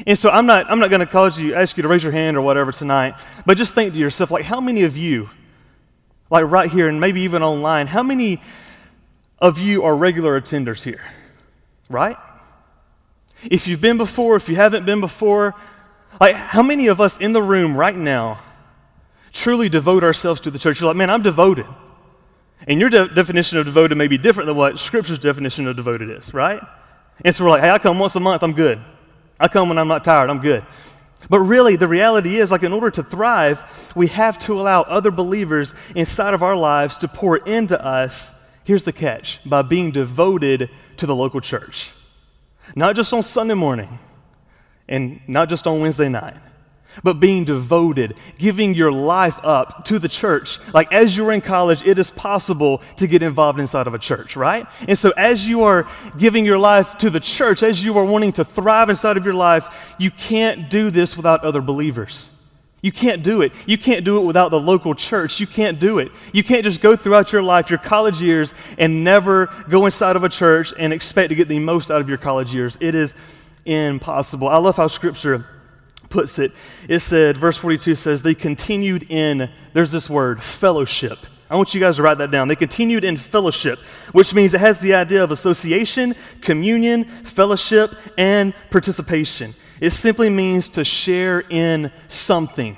And 0.06 0.18
so 0.18 0.30
I'm 0.30 0.46
not, 0.46 0.70
I'm 0.70 0.78
not 0.78 0.90
going 0.90 1.06
to 1.06 1.42
you, 1.42 1.54
ask 1.54 1.76
you 1.76 1.82
to 1.82 1.88
raise 1.88 2.02
your 2.02 2.12
hand 2.12 2.36
or 2.36 2.42
whatever 2.42 2.72
tonight, 2.72 3.14
but 3.44 3.56
just 3.56 3.74
think 3.74 3.92
to 3.92 3.98
yourself, 3.98 4.30
like, 4.30 4.44
how 4.44 4.60
many 4.60 4.84
of 4.84 4.96
you, 4.96 5.28
like 6.30 6.44
right 6.46 6.70
here 6.70 6.88
and 6.88 7.00
maybe 7.00 7.22
even 7.22 7.42
online, 7.42 7.86
how 7.86 8.02
many 8.02 8.40
of 9.38 9.58
you 9.58 9.84
are 9.84 9.94
regular 9.94 10.40
attenders 10.40 10.82
here? 10.82 11.02
Right? 11.88 12.16
If 13.50 13.66
you've 13.66 13.80
been 13.80 13.98
before, 13.98 14.36
if 14.36 14.48
you 14.48 14.56
haven't 14.56 14.86
been 14.86 15.00
before, 15.00 15.54
like, 16.20 16.34
how 16.34 16.62
many 16.62 16.86
of 16.88 17.00
us 17.00 17.18
in 17.18 17.32
the 17.32 17.42
room 17.42 17.76
right 17.76 17.96
now 17.96 18.38
truly 19.32 19.68
devote 19.68 20.04
ourselves 20.04 20.40
to 20.42 20.50
the 20.50 20.58
church? 20.58 20.80
You're 20.80 20.88
like, 20.88 20.96
man, 20.96 21.10
I'm 21.10 21.22
devoted. 21.22 21.66
And 22.66 22.80
your 22.80 22.90
de- 22.90 23.08
definition 23.08 23.58
of 23.58 23.66
devoted 23.66 23.96
may 23.96 24.08
be 24.08 24.18
different 24.18 24.46
than 24.48 24.56
what 24.56 24.78
Scripture's 24.78 25.18
definition 25.18 25.66
of 25.66 25.76
devoted 25.76 26.10
is, 26.10 26.34
right? 26.34 26.60
And 27.24 27.34
so 27.34 27.44
we're 27.44 27.50
like, 27.50 27.62
hey, 27.62 27.70
I 27.70 27.78
come 27.78 27.98
once 27.98 28.16
a 28.16 28.20
month, 28.20 28.42
I'm 28.42 28.52
good. 28.52 28.80
I 29.40 29.48
come 29.48 29.68
when 29.68 29.78
I'm 29.78 29.88
not 29.88 30.04
tired, 30.04 30.30
I'm 30.30 30.40
good. 30.40 30.64
But 31.28 31.40
really, 31.40 31.76
the 31.76 31.88
reality 31.88 32.36
is, 32.36 32.50
like, 32.50 32.62
in 32.62 32.72
order 32.72 32.90
to 32.90 33.02
thrive, 33.02 33.92
we 33.96 34.06
have 34.08 34.38
to 34.40 34.60
allow 34.60 34.82
other 34.82 35.10
believers 35.10 35.74
inside 35.96 36.34
of 36.34 36.42
our 36.42 36.56
lives 36.56 36.96
to 36.98 37.08
pour 37.08 37.36
into 37.38 37.82
us. 37.84 38.34
Here's 38.64 38.84
the 38.84 38.92
catch 38.92 39.40
by 39.44 39.62
being 39.62 39.90
devoted 39.90 40.70
to 40.98 41.06
the 41.06 41.14
local 41.14 41.40
church. 41.40 41.92
Not 42.76 42.94
just 42.96 43.12
on 43.12 43.22
Sunday 43.22 43.54
morning 43.54 43.98
and 44.88 45.20
not 45.26 45.48
just 45.48 45.66
on 45.66 45.80
Wednesday 45.80 46.08
night, 46.08 46.36
but 47.02 47.20
being 47.20 47.44
devoted, 47.44 48.18
giving 48.38 48.74
your 48.74 48.92
life 48.92 49.38
up 49.42 49.84
to 49.86 49.98
the 49.98 50.08
church. 50.08 50.58
Like 50.72 50.92
as 50.92 51.16
you're 51.16 51.32
in 51.32 51.40
college, 51.40 51.82
it 51.86 51.98
is 51.98 52.10
possible 52.10 52.82
to 52.96 53.06
get 53.06 53.22
involved 53.22 53.60
inside 53.60 53.86
of 53.86 53.94
a 53.94 53.98
church, 53.98 54.36
right? 54.36 54.66
And 54.86 54.98
so 54.98 55.12
as 55.16 55.46
you 55.46 55.64
are 55.64 55.88
giving 56.18 56.44
your 56.44 56.58
life 56.58 56.98
to 56.98 57.10
the 57.10 57.20
church, 57.20 57.62
as 57.62 57.84
you 57.84 57.96
are 57.98 58.04
wanting 58.04 58.32
to 58.32 58.44
thrive 58.44 58.90
inside 58.90 59.16
of 59.16 59.24
your 59.24 59.34
life, 59.34 59.94
you 59.98 60.10
can't 60.10 60.70
do 60.70 60.90
this 60.90 61.16
without 61.16 61.44
other 61.44 61.60
believers. 61.60 62.28
You 62.80 62.92
can't 62.92 63.24
do 63.24 63.42
it. 63.42 63.52
You 63.66 63.76
can't 63.76 64.04
do 64.04 64.20
it 64.20 64.24
without 64.24 64.50
the 64.50 64.60
local 64.60 64.94
church. 64.94 65.40
You 65.40 65.48
can't 65.48 65.80
do 65.80 65.98
it. 65.98 66.12
You 66.32 66.44
can't 66.44 66.62
just 66.62 66.80
go 66.80 66.94
throughout 66.94 67.32
your 67.32 67.42
life, 67.42 67.70
your 67.70 67.78
college 67.80 68.22
years, 68.22 68.54
and 68.78 69.02
never 69.02 69.46
go 69.68 69.84
inside 69.84 70.14
of 70.14 70.22
a 70.22 70.28
church 70.28 70.72
and 70.78 70.92
expect 70.92 71.30
to 71.30 71.34
get 71.34 71.48
the 71.48 71.58
most 71.58 71.90
out 71.90 72.00
of 72.00 72.08
your 72.08 72.18
college 72.18 72.54
years. 72.54 72.78
It 72.80 72.94
is 72.94 73.16
impossible. 73.64 74.48
I 74.48 74.58
love 74.58 74.76
how 74.76 74.86
scripture 74.86 75.44
puts 76.08 76.38
it. 76.38 76.52
It 76.88 77.00
said, 77.00 77.36
verse 77.36 77.56
42 77.56 77.94
says, 77.94 78.22
they 78.22 78.34
continued 78.34 79.10
in, 79.10 79.50
there's 79.72 79.92
this 79.92 80.08
word, 80.08 80.42
fellowship. 80.42 81.18
I 81.50 81.56
want 81.56 81.72
you 81.72 81.80
guys 81.80 81.96
to 81.96 82.02
write 82.02 82.18
that 82.18 82.30
down. 82.30 82.48
They 82.48 82.56
continued 82.56 83.04
in 83.04 83.16
fellowship, 83.16 83.78
which 84.12 84.34
means 84.34 84.52
it 84.52 84.60
has 84.60 84.78
the 84.80 84.94
idea 84.94 85.24
of 85.24 85.30
association, 85.30 86.14
communion, 86.42 87.04
fellowship, 87.04 87.90
and 88.18 88.52
participation. 88.70 89.54
It 89.80 89.90
simply 89.90 90.28
means 90.28 90.68
to 90.70 90.84
share 90.84 91.40
in 91.48 91.90
something. 92.08 92.76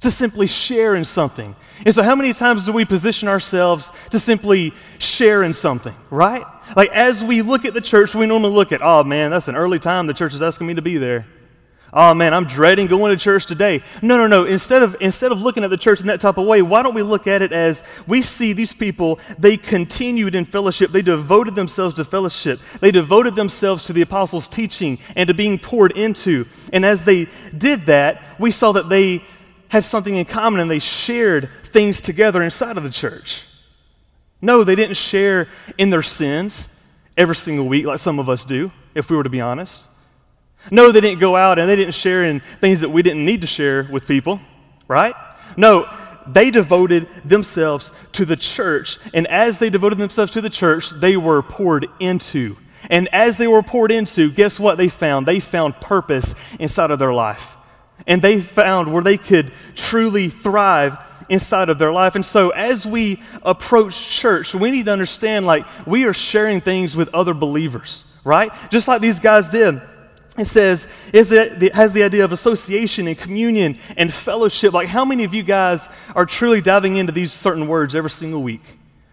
To 0.00 0.10
simply 0.10 0.46
share 0.46 0.96
in 0.96 1.06
something. 1.06 1.56
And 1.84 1.94
so, 1.94 2.02
how 2.02 2.14
many 2.14 2.34
times 2.34 2.66
do 2.66 2.72
we 2.72 2.84
position 2.84 3.28
ourselves 3.28 3.90
to 4.10 4.20
simply 4.20 4.74
share 4.98 5.42
in 5.42 5.54
something, 5.54 5.94
right? 6.10 6.44
Like, 6.76 6.90
as 6.90 7.24
we 7.24 7.40
look 7.40 7.64
at 7.64 7.72
the 7.72 7.80
church, 7.80 8.14
we 8.14 8.26
normally 8.26 8.52
look 8.52 8.72
at, 8.72 8.82
oh 8.82 9.02
man, 9.04 9.30
that's 9.30 9.48
an 9.48 9.56
early 9.56 9.78
time 9.78 10.06
the 10.06 10.14
church 10.14 10.34
is 10.34 10.42
asking 10.42 10.66
me 10.66 10.74
to 10.74 10.82
be 10.82 10.98
there 10.98 11.26
oh 11.96 12.12
man, 12.12 12.34
I'm 12.34 12.44
dreading 12.44 12.86
going 12.86 13.16
to 13.16 13.22
church 13.22 13.46
today. 13.46 13.82
No, 14.02 14.18
no, 14.18 14.26
no. 14.26 14.44
Instead 14.44 14.82
of, 14.82 14.94
instead 15.00 15.32
of 15.32 15.40
looking 15.40 15.64
at 15.64 15.70
the 15.70 15.78
church 15.78 16.00
in 16.00 16.06
that 16.08 16.20
type 16.20 16.36
of 16.36 16.46
way, 16.46 16.60
why 16.60 16.82
don't 16.82 16.94
we 16.94 17.02
look 17.02 17.26
at 17.26 17.40
it 17.40 17.52
as 17.52 17.82
we 18.06 18.20
see 18.20 18.52
these 18.52 18.74
people, 18.74 19.18
they 19.38 19.56
continued 19.56 20.34
in 20.34 20.44
fellowship. 20.44 20.92
They 20.92 21.00
devoted 21.00 21.54
themselves 21.54 21.94
to 21.94 22.04
fellowship. 22.04 22.60
They 22.80 22.90
devoted 22.90 23.34
themselves 23.34 23.86
to 23.86 23.94
the 23.94 24.02
apostles' 24.02 24.46
teaching 24.46 24.98
and 25.16 25.26
to 25.28 25.34
being 25.34 25.58
poured 25.58 25.92
into. 25.92 26.46
And 26.70 26.84
as 26.84 27.04
they 27.06 27.28
did 27.56 27.86
that, 27.86 28.22
we 28.38 28.50
saw 28.50 28.72
that 28.72 28.90
they 28.90 29.24
had 29.68 29.84
something 29.84 30.14
in 30.14 30.26
common 30.26 30.60
and 30.60 30.70
they 30.70 30.78
shared 30.78 31.48
things 31.64 32.02
together 32.02 32.42
inside 32.42 32.76
of 32.76 32.82
the 32.82 32.90
church. 32.90 33.42
No, 34.42 34.64
they 34.64 34.74
didn't 34.74 34.98
share 34.98 35.48
in 35.78 35.88
their 35.88 36.02
sins 36.02 36.68
every 37.16 37.34
single 37.34 37.66
week 37.66 37.86
like 37.86 37.98
some 37.98 38.18
of 38.18 38.28
us 38.28 38.44
do, 38.44 38.70
if 38.94 39.10
we 39.10 39.16
were 39.16 39.24
to 39.24 39.30
be 39.30 39.40
honest. 39.40 39.86
No, 40.70 40.92
they 40.92 41.00
didn't 41.00 41.20
go 41.20 41.36
out 41.36 41.58
and 41.58 41.68
they 41.68 41.76
didn't 41.76 41.94
share 41.94 42.24
in 42.24 42.40
things 42.60 42.80
that 42.80 42.88
we 42.88 43.02
didn't 43.02 43.24
need 43.24 43.40
to 43.42 43.46
share 43.46 43.88
with 43.90 44.06
people, 44.06 44.40
right? 44.88 45.14
No, 45.56 45.88
they 46.26 46.50
devoted 46.50 47.06
themselves 47.24 47.92
to 48.12 48.24
the 48.24 48.36
church. 48.36 48.98
And 49.14 49.26
as 49.28 49.58
they 49.58 49.70
devoted 49.70 49.98
themselves 49.98 50.32
to 50.32 50.40
the 50.40 50.50
church, 50.50 50.90
they 50.90 51.16
were 51.16 51.42
poured 51.42 51.86
into. 52.00 52.56
And 52.90 53.08
as 53.12 53.36
they 53.36 53.46
were 53.46 53.62
poured 53.62 53.92
into, 53.92 54.30
guess 54.30 54.58
what 54.58 54.76
they 54.76 54.88
found? 54.88 55.26
They 55.26 55.40
found 55.40 55.80
purpose 55.80 56.34
inside 56.58 56.90
of 56.90 56.98
their 56.98 57.12
life. 57.12 57.56
and 58.06 58.22
they 58.22 58.40
found 58.40 58.92
where 58.92 59.02
they 59.02 59.16
could 59.16 59.52
truly 59.74 60.28
thrive 60.28 60.96
inside 61.28 61.68
of 61.68 61.78
their 61.78 61.92
life. 61.92 62.14
And 62.14 62.24
so 62.24 62.50
as 62.50 62.86
we 62.86 63.22
approach 63.42 64.08
church, 64.08 64.54
we 64.54 64.70
need 64.70 64.86
to 64.86 64.92
understand 64.92 65.46
like 65.46 65.66
we 65.86 66.04
are 66.04 66.14
sharing 66.14 66.60
things 66.60 66.94
with 66.94 67.12
other 67.14 67.34
believers, 67.34 68.04
right? 68.24 68.52
Just 68.70 68.86
like 68.86 69.00
these 69.00 69.18
guys 69.18 69.48
did. 69.48 69.80
It 70.38 70.46
says, 70.46 70.86
is 71.12 71.32
it 71.32 71.74
has 71.74 71.92
the 71.92 72.02
idea 72.02 72.24
of 72.24 72.32
association 72.32 73.08
and 73.08 73.16
communion 73.16 73.78
and 73.96 74.12
fellowship. 74.12 74.74
Like, 74.74 74.88
how 74.88 75.04
many 75.04 75.24
of 75.24 75.32
you 75.32 75.42
guys 75.42 75.88
are 76.14 76.26
truly 76.26 76.60
diving 76.60 76.96
into 76.96 77.12
these 77.12 77.32
certain 77.32 77.66
words 77.68 77.94
every 77.94 78.10
single 78.10 78.42
week? 78.42 78.62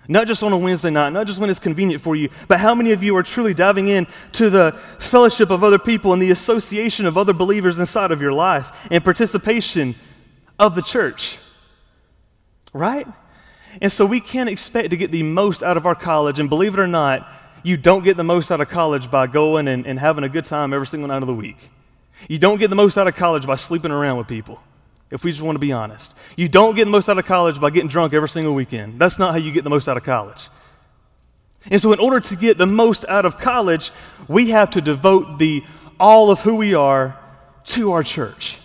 Not 0.10 0.28
just 0.28 0.44
on 0.44 0.52
a 0.52 0.58
Wednesday 0.58 0.90
night, 0.90 1.14
not 1.14 1.28
just 1.28 1.40
when 1.40 1.50
it's 1.50 1.60
convenient 1.60 2.04
for 2.04 2.14
you, 2.14 2.30
but 2.50 2.60
how 2.60 2.76
many 2.76 2.92
of 2.92 3.02
you 3.02 3.16
are 3.16 3.24
truly 3.24 3.54
diving 3.54 3.88
in 3.88 4.06
to 4.34 4.50
the 4.50 4.78
fellowship 5.00 5.50
of 5.50 5.64
other 5.64 5.80
people 5.80 6.12
and 6.12 6.22
the 6.22 6.32
association 6.32 7.06
of 7.06 7.18
other 7.18 7.32
believers 7.32 7.80
inside 7.80 8.12
of 8.12 8.22
your 8.22 8.34
life 8.34 8.88
and 8.92 9.02
participation 9.02 9.96
of 10.60 10.76
the 10.76 10.82
church? 10.82 11.38
Right? 12.74 13.08
And 13.82 13.90
so 13.90 14.06
we 14.06 14.20
can't 14.20 14.50
expect 14.50 14.90
to 14.90 14.98
get 14.98 15.12
the 15.12 15.24
most 15.24 15.64
out 15.64 15.78
of 15.78 15.86
our 15.86 15.96
college, 15.96 16.38
and 16.38 16.50
believe 16.50 16.74
it 16.74 16.82
or 16.82 16.88
not, 16.88 17.26
you 17.64 17.78
don't 17.78 18.04
get 18.04 18.18
the 18.18 18.24
most 18.24 18.52
out 18.52 18.62
of 18.62 18.70
college 18.70 19.10
by 19.10 19.28
going 19.28 19.68
and, 19.68 19.88
and 19.88 19.98
having 19.98 20.24
a 20.24 20.30
good 20.30 20.46
time 20.46 20.74
every 20.74 20.88
single 20.88 21.08
night 21.08 21.24
of 21.24 21.28
the 21.28 21.34
week. 21.34 21.58
You 22.28 22.38
don't 22.38 22.60
get 22.60 22.70
the 22.70 22.76
most 22.76 22.98
out 22.98 23.08
of 23.08 23.16
college 23.16 23.46
by 23.48 23.56
sleeping 23.56 23.92
around 23.92 24.18
with 24.18 24.28
people 24.28 24.62
if 25.12 25.24
we 25.24 25.32
just 25.32 25.44
want 25.44 25.56
to 25.56 25.60
be 25.60 25.72
honest. 25.72 26.16
You 26.36 26.50
don't 26.50 26.76
get 26.76 26.86
the 26.86 26.92
most 26.92 27.08
out 27.08 27.18
of 27.18 27.26
college 27.26 27.60
by 27.60 27.70
getting 27.70 27.90
drunk 27.90 28.14
every 28.14 28.30
single 28.30 28.54
weekend. 28.54 29.00
That's 29.00 29.20
not 29.20 29.32
how 29.32 29.38
you 29.38 29.52
get 29.52 29.64
the 29.64 29.70
most 29.70 29.88
out 29.88 29.98
of 29.98 30.04
college. 30.04 30.50
And 31.70 31.82
so, 31.82 31.94
in 31.94 32.00
order 32.00 32.20
to 32.20 32.36
get 32.36 32.58
the 32.58 32.66
most 32.66 33.06
out 33.08 33.24
of 33.26 33.38
college, 33.38 33.92
we 34.28 34.50
have 34.50 34.72
to 34.72 34.82
devote 34.82 35.38
the 35.38 35.64
all 36.00 36.30
of 36.30 36.42
who 36.42 36.56
we 36.56 36.74
are 36.74 37.18
to 37.66 37.92
our 37.94 38.04
church. 38.04 38.58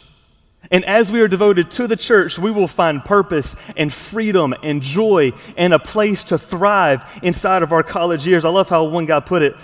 And 0.70 0.84
as 0.84 1.10
we 1.10 1.20
are 1.20 1.28
devoted 1.28 1.70
to 1.72 1.86
the 1.86 1.96
church, 1.96 2.38
we 2.38 2.50
will 2.50 2.68
find 2.68 3.04
purpose 3.04 3.56
and 3.76 3.92
freedom 3.92 4.54
and 4.62 4.82
joy 4.82 5.32
and 5.56 5.72
a 5.72 5.78
place 5.78 6.24
to 6.24 6.38
thrive 6.38 7.04
inside 7.22 7.62
of 7.62 7.72
our 7.72 7.82
college 7.82 8.26
years. 8.26 8.44
I 8.44 8.50
love 8.50 8.68
how 8.68 8.84
one 8.84 9.06
guy 9.06 9.20
put 9.20 9.42
it 9.42 9.56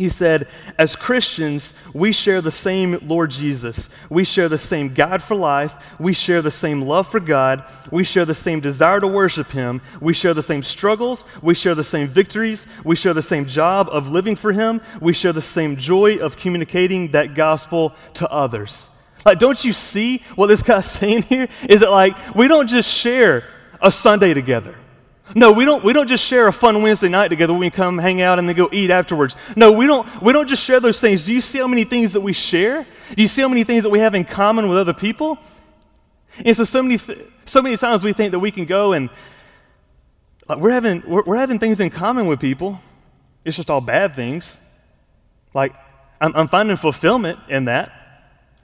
he 0.00 0.08
said, 0.08 0.48
As 0.78 0.96
Christians, 0.96 1.74
we 1.92 2.12
share 2.12 2.40
the 2.40 2.50
same 2.50 2.98
Lord 3.06 3.30
Jesus. 3.30 3.90
We 4.08 4.24
share 4.24 4.48
the 4.48 4.56
same 4.56 4.94
God 4.94 5.22
for 5.22 5.34
life. 5.34 5.74
We 5.98 6.14
share 6.14 6.40
the 6.40 6.50
same 6.50 6.82
love 6.82 7.06
for 7.06 7.20
God. 7.20 7.64
We 7.90 8.02
share 8.04 8.24
the 8.24 8.34
same 8.34 8.60
desire 8.60 9.00
to 9.00 9.06
worship 9.06 9.50
Him. 9.50 9.82
We 10.00 10.14
share 10.14 10.32
the 10.32 10.42
same 10.42 10.62
struggles. 10.62 11.26
We 11.42 11.54
share 11.54 11.74
the 11.74 11.84
same 11.84 12.06
victories. 12.06 12.66
We 12.82 12.96
share 12.96 13.12
the 13.12 13.22
same 13.22 13.44
job 13.46 13.88
of 13.90 14.10
living 14.10 14.36
for 14.36 14.52
Him. 14.52 14.80
We 15.02 15.12
share 15.12 15.34
the 15.34 15.42
same 15.42 15.76
joy 15.76 16.16
of 16.16 16.38
communicating 16.38 17.10
that 17.12 17.34
gospel 17.34 17.94
to 18.14 18.30
others. 18.30 18.89
Like, 19.24 19.38
don't 19.38 19.64
you 19.64 19.72
see 19.72 20.18
what 20.34 20.46
this 20.46 20.62
guy's 20.62 20.90
saying 20.90 21.22
here? 21.22 21.48
Is 21.68 21.82
it 21.82 21.90
like 21.90 22.16
we 22.34 22.48
don't 22.48 22.66
just 22.66 22.90
share 22.90 23.44
a 23.80 23.90
Sunday 23.90 24.34
together? 24.34 24.76
No, 25.34 25.52
we 25.52 25.64
don't, 25.64 25.84
we 25.84 25.92
don't 25.92 26.08
just 26.08 26.26
share 26.26 26.48
a 26.48 26.52
fun 26.52 26.82
Wednesday 26.82 27.08
night 27.08 27.28
together 27.28 27.52
when 27.52 27.60
we 27.60 27.70
come 27.70 27.98
hang 27.98 28.20
out 28.20 28.38
and 28.38 28.48
then 28.48 28.56
go 28.56 28.68
eat 28.72 28.90
afterwards. 28.90 29.36
No, 29.54 29.70
we 29.70 29.86
don't, 29.86 30.20
we 30.20 30.32
don't 30.32 30.48
just 30.48 30.64
share 30.64 30.80
those 30.80 31.00
things. 31.00 31.24
Do 31.24 31.32
you 31.32 31.40
see 31.40 31.58
how 31.58 31.68
many 31.68 31.84
things 31.84 32.14
that 32.14 32.20
we 32.20 32.32
share? 32.32 32.84
Do 33.14 33.22
you 33.22 33.28
see 33.28 33.42
how 33.42 33.48
many 33.48 33.62
things 33.62 33.84
that 33.84 33.90
we 33.90 34.00
have 34.00 34.14
in 34.14 34.24
common 34.24 34.68
with 34.68 34.78
other 34.78 34.92
people? 34.92 35.38
And 36.44 36.56
so, 36.56 36.64
so 36.64 36.82
many, 36.82 36.98
th- 36.98 37.18
so 37.44 37.62
many 37.62 37.76
times 37.76 38.02
we 38.02 38.12
think 38.12 38.32
that 38.32 38.40
we 38.40 38.50
can 38.50 38.64
go 38.64 38.92
and 38.92 39.08
like, 40.48 40.58
we're, 40.58 40.72
having, 40.72 41.02
we're, 41.06 41.22
we're 41.22 41.36
having 41.36 41.60
things 41.60 41.78
in 41.78 41.90
common 41.90 42.26
with 42.26 42.40
people. 42.40 42.80
It's 43.44 43.56
just 43.56 43.70
all 43.70 43.80
bad 43.80 44.16
things. 44.16 44.56
Like, 45.54 45.76
I'm, 46.20 46.34
I'm 46.34 46.48
finding 46.48 46.76
fulfillment 46.76 47.38
in 47.48 47.66
that, 47.66 47.92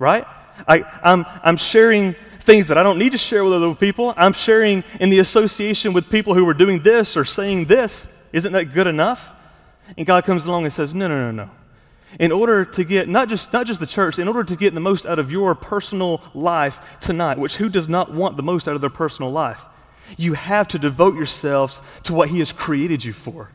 right? 0.00 0.26
I, 0.66 0.84
I'm, 1.02 1.25
I'm 1.42 1.56
sharing 1.56 2.14
things 2.40 2.68
that 2.68 2.78
I 2.78 2.82
don't 2.82 2.98
need 2.98 3.12
to 3.12 3.18
share 3.18 3.44
with 3.44 3.52
other 3.52 3.75
people. 3.75 4.14
I'm 4.16 4.32
sharing 4.32 4.84
in 5.00 5.10
the 5.10 5.18
association 5.18 5.92
with 5.92 6.08
people 6.08 6.34
who 6.34 6.48
are 6.48 6.54
doing 6.54 6.82
this 6.82 7.16
or 7.16 7.25
saying 7.25 7.66
this. 7.66 8.08
Isn't 8.32 8.52
that 8.52 8.66
good 8.66 8.86
enough? 8.86 9.34
And 9.96 10.06
God 10.06 10.25
comes 10.25 10.46
along 10.46 10.64
and 10.64 10.72
says, 10.72 10.94
No, 10.94 11.08
no, 11.08 11.30
no, 11.30 11.44
no. 11.44 11.50
In 12.18 12.32
order 12.32 12.64
to 12.64 12.84
get 12.84 13.08
not 13.08 13.28
just 13.28 13.52
not 13.52 13.66
just 13.66 13.80
the 13.80 13.86
church, 13.86 14.18
in 14.18 14.28
order 14.28 14.44
to 14.44 14.56
get 14.56 14.75
the 14.75 14.80
most 14.80 15.06
out 15.06 15.18
of 15.18 15.30
your 15.30 15.54
personal 15.54 16.22
life 16.34 16.98
tonight, 17.00 17.38
which 17.38 17.56
who 17.56 17.68
does 17.68 17.88
not 17.88 18.12
want 18.12 18.36
the 18.36 18.42
most 18.42 18.68
out 18.68 18.75
of 18.75 18.80
their 18.80 18.90
personal 18.90 19.30
life? 19.30 19.64
You 20.16 20.34
have 20.34 20.68
to 20.68 20.78
devote 20.78 21.14
yourselves 21.14 21.82
to 22.04 22.14
what 22.14 22.28
He 22.28 22.38
has 22.38 22.52
created 22.52 23.04
you 23.04 23.12
for. 23.12 23.50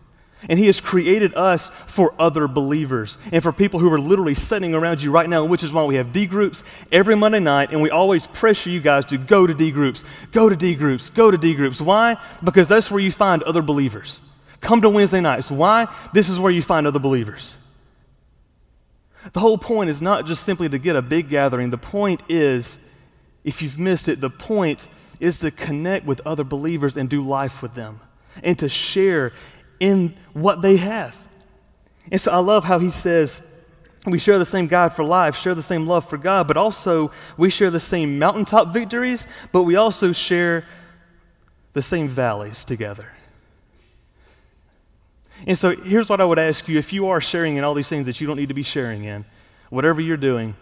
And 0.50 0.58
He 0.58 0.66
has 0.66 0.82
created 0.82 1.36
us 1.36 1.70
for 1.70 2.14
other 2.20 2.48
believers 2.48 3.18
and 3.32 3.44
for 3.44 3.52
people 3.52 3.80
who 3.80 3.92
are 3.94 4.00
literally 4.00 4.34
sitting 4.34 4.74
around 4.74 5.02
you 5.02 5.12
right 5.12 5.30
now, 5.30 5.46
which 5.46 5.64
is 5.64 5.72
why 5.72 5.86
we 5.86 5.96
have 5.96 6.12
D 6.12 6.26
groups 6.26 6.64
every 6.92 7.16
Monday 7.16 7.40
night, 7.40 7.72
and 7.72 7.82
we 7.82 7.90
always 7.90 8.28
pressure 8.28 8.70
you 8.70 8.80
guys 8.80 9.06
to 9.06 9.18
go 9.18 9.46
to 9.46 9.54
D 9.54 9.72
groups, 9.72 10.04
go 10.32 10.50
to 10.50 10.56
D 10.56 10.76
groups, 10.76 11.10
go 11.10 11.30
to 11.30 11.38
D 11.38 11.54
groups. 11.54 11.80
Why? 11.80 12.18
Because 12.44 12.68
that's 12.68 12.90
where 12.90 13.02
you 13.02 13.12
find 13.12 13.44
other 13.44 13.62
believers. 13.62 14.22
Come 14.62 14.82
to 14.82 14.90
Wednesday 14.90 15.22
nights. 15.22 15.52
Why? 15.52 15.88
This 16.14 16.30
is 16.30 16.40
where 16.40 16.52
you 16.52 16.62
find 16.62 16.88
other 16.88 17.00
believers. 17.00 17.56
The 19.34 19.40
whole 19.40 19.58
point 19.58 19.90
is 19.90 20.02
not 20.02 20.26
just 20.26 20.44
simply 20.44 20.70
to 20.70 20.80
get 20.80 20.96
a 20.96 21.02
big 21.02 21.30
gathering. 21.30 21.70
The 21.70 21.78
point 21.78 22.22
is, 22.28 22.80
if 23.44 23.62
you've 23.62 23.78
missed 23.78 24.08
it, 24.08 24.20
the 24.20 24.30
point 24.30 24.88
is 25.20 25.40
to 25.40 25.52
connect 25.52 26.06
with 26.06 26.22
other 26.26 26.44
believers 26.44 26.98
and 26.98 27.10
do 27.10 27.26
life 27.26 27.62
with 27.62 27.76
them 27.76 28.00
and 28.44 28.58
to 28.60 28.70
share 28.70 29.34
in 29.82 30.14
what 30.34 30.62
they 30.62 30.78
have. 30.78 31.18
And 32.12 32.22
so 32.22 32.32
I 32.32 32.38
love 32.38 32.64
how 32.64 32.80
he 32.80 32.92
says, 32.92 33.42
we 34.06 34.20
share 34.20 34.38
the 34.40 34.46
same 34.46 34.68
God 34.68 34.94
for 34.94 35.04
life, 35.04 35.36
share 35.36 35.56
the 35.56 35.64
same 35.64 35.88
love 35.88 36.08
for 36.08 36.18
God, 36.18 36.48
but 36.48 36.56
also 36.56 37.12
we 37.36 37.50
share 37.50 37.72
the 37.72 37.80
same 37.80 38.20
mountaintop 38.20 38.74
victories, 38.74 39.28
but 39.52 39.64
we 39.64 39.76
also 39.76 40.12
share 40.12 40.66
the 41.74 41.82
same 41.82 42.08
valleys 42.08 42.64
together. 42.64 43.12
And 45.48 45.58
so 45.58 45.76
here's 45.76 46.10
what 46.10 46.22
I 46.22 46.26
would 46.26 46.40
ask 46.40 46.68
you 46.68 46.78
if 46.78 46.94
you 46.94 47.08
are 47.08 47.20
sharing 47.20 47.58
in 47.58 47.64
all 47.64 47.74
these 47.74 47.90
things 47.90 48.06
that 48.06 48.22
you 48.22 48.28
don't 48.28 48.38
need 48.38 48.50
to 48.50 48.54
be 48.54 48.64
sharing 48.64 49.04
in, 49.04 49.26
whatever 49.70 50.00
you're 50.00 50.18
doing, 50.18 50.56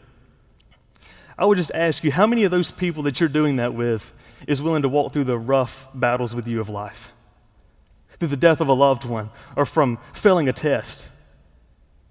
I 1.38 1.44
would 1.46 1.58
just 1.58 1.72
ask 1.74 2.06
you 2.06 2.12
how 2.12 2.26
many 2.26 2.46
of 2.46 2.52
those 2.52 2.72
people 2.72 3.04
that 3.04 3.20
you're 3.20 3.28
doing 3.28 3.58
that 3.58 3.74
with 3.74 4.14
is 4.48 4.62
willing 4.62 4.84
to 4.84 4.90
walk 4.90 5.12
through 5.12 5.26
the 5.26 5.38
rough 5.38 5.88
battles 5.94 6.34
with 6.34 6.48
you 6.48 6.62
of 6.62 6.70
life? 6.70 7.12
Through 8.20 8.30
the 8.30 8.38
death 8.38 8.62
of 8.62 8.68
a 8.68 8.74
loved 8.74 9.06
one 9.06 9.30
or 9.56 9.66
from 9.66 9.98
failing 10.14 10.48
a 10.48 10.54
test. 10.54 11.08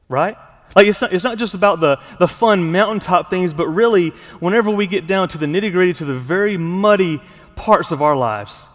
Right? 0.08 0.36
Like, 0.74 0.86
it's 0.86 1.00
not, 1.00 1.12
it's 1.12 1.24
not 1.24 1.38
just 1.38 1.54
about 1.54 1.80
the, 1.80 1.98
the 2.18 2.28
fun 2.28 2.72
mountaintop 2.72 3.30
things, 3.30 3.52
but 3.52 3.68
really, 3.68 4.10
whenever 4.40 4.70
we 4.70 4.86
get 4.86 5.06
down 5.06 5.28
to 5.28 5.38
the 5.38 5.46
nitty 5.46 5.72
gritty, 5.72 5.92
to 5.94 6.04
the 6.04 6.14
very 6.14 6.56
muddy 6.56 7.20
parts 7.56 7.90
of 7.90 8.02
our 8.02 8.16
lives, 8.16 8.66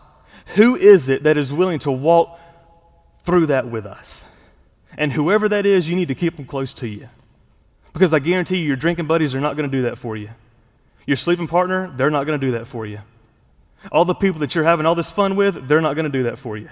who 0.56 0.75
is 0.75 1.08
it 1.08 1.24
that 1.24 1.38
is 1.38 1.54
willing 1.54 1.80
to 1.80 1.92
walk 1.92 2.40
through 3.24 3.48
that 3.48 3.70
with 3.70 3.86
us? 3.86 4.25
And 4.98 5.12
whoever 5.12 5.50
that 5.50 5.66
is, 5.66 5.90
you 5.90 5.96
need 5.96 6.10
to 6.10 6.16
keep 6.16 6.36
them 6.36 6.46
close 6.46 6.74
to 6.75 6.88
you. 6.88 7.10
Because 7.94 8.13
I 8.13 8.20
guarantee 8.20 8.58
you, 8.58 8.68
your 8.68 8.75
drinking 8.75 9.06
buddies 9.06 9.36
are 9.36 9.40
not 9.40 9.56
going 9.56 9.70
to 9.70 9.78
do 9.78 9.84
that 9.84 9.98
for 9.98 10.18
you. 10.18 10.30
Your 11.06 11.18
sleeping 11.18 11.48
partner, 11.48 11.94
they're 11.96 12.10
not 12.10 12.25
going 12.25 12.40
to 12.40 12.46
do 12.46 12.54
that 12.54 12.68
for 12.68 12.86
you. 12.86 13.00
All 13.92 14.06
the 14.06 14.13
people 14.13 14.40
that 14.40 14.56
you're 14.56 14.63
having 14.63 14.86
all 14.86 14.96
this 14.96 15.12
fun 15.12 15.36
with, 15.36 15.68
they're 15.68 15.82
not 15.82 15.96
going 15.96 16.06
to 16.06 16.18
do 16.18 16.24
that 16.24 16.40
for 16.40 16.58
you. 16.58 16.70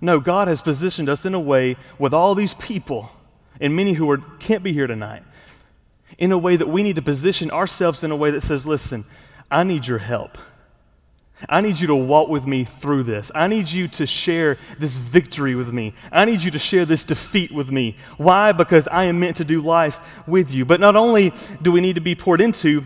No, 0.00 0.20
God 0.20 0.48
has 0.48 0.60
positioned 0.60 1.08
us 1.08 1.24
in 1.24 1.34
a 1.34 1.40
way 1.40 1.76
with 1.98 2.12
all 2.12 2.34
these 2.34 2.54
people 2.54 3.10
and 3.60 3.74
many 3.76 3.92
who 3.92 4.10
are, 4.10 4.18
can't 4.38 4.62
be 4.62 4.72
here 4.72 4.86
tonight, 4.86 5.22
in 6.18 6.32
a 6.32 6.38
way 6.38 6.56
that 6.56 6.68
we 6.68 6.82
need 6.82 6.96
to 6.96 7.02
position 7.02 7.50
ourselves 7.50 8.04
in 8.04 8.10
a 8.10 8.16
way 8.16 8.30
that 8.30 8.42
says, 8.42 8.66
listen, 8.66 9.04
I 9.50 9.64
need 9.64 9.86
your 9.86 9.98
help. 9.98 10.38
I 11.48 11.60
need 11.60 11.78
you 11.78 11.88
to 11.88 11.94
walk 11.94 12.28
with 12.28 12.46
me 12.46 12.64
through 12.64 13.02
this. 13.02 13.30
I 13.34 13.48
need 13.48 13.68
you 13.68 13.88
to 13.88 14.06
share 14.06 14.56
this 14.78 14.96
victory 14.96 15.54
with 15.54 15.72
me. 15.72 15.94
I 16.10 16.24
need 16.24 16.42
you 16.42 16.50
to 16.52 16.58
share 16.58 16.84
this 16.84 17.04
defeat 17.04 17.52
with 17.52 17.70
me. 17.70 17.96
Why? 18.16 18.52
Because 18.52 18.88
I 18.88 19.04
am 19.04 19.20
meant 19.20 19.36
to 19.38 19.44
do 19.44 19.60
life 19.60 20.00
with 20.26 20.52
you. 20.52 20.64
But 20.64 20.80
not 20.80 20.96
only 20.96 21.32
do 21.60 21.72
we 21.72 21.80
need 21.80 21.96
to 21.96 22.00
be 22.00 22.14
poured 22.14 22.40
into, 22.40 22.84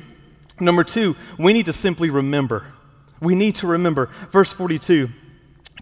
number 0.59 0.83
two, 0.83 1.15
we 1.39 1.53
need 1.53 1.67
to 1.67 1.73
simply 1.73 2.11
remember. 2.11 2.73
We 3.21 3.35
need 3.35 3.57
to 3.57 3.67
remember. 3.67 4.11
Verse 4.33 4.53
42 4.53 5.11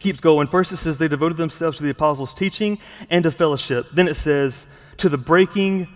keeps 0.00 0.21
going. 0.21 0.47
First, 0.47 0.73
it 0.73 0.76
says 0.76 0.99
they 0.99 1.09
devoted 1.09 1.37
themselves 1.37 1.79
to 1.79 1.85
the 1.85 1.91
apostles' 1.91 2.35
teaching 2.35 2.79
and 3.11 3.23
to 3.25 3.31
fellowship. 3.31 3.87
Then 3.93 4.09
it 4.09 4.15
says 4.15 4.67
to 4.99 5.09
the 5.09 5.19
breaking 5.19 5.88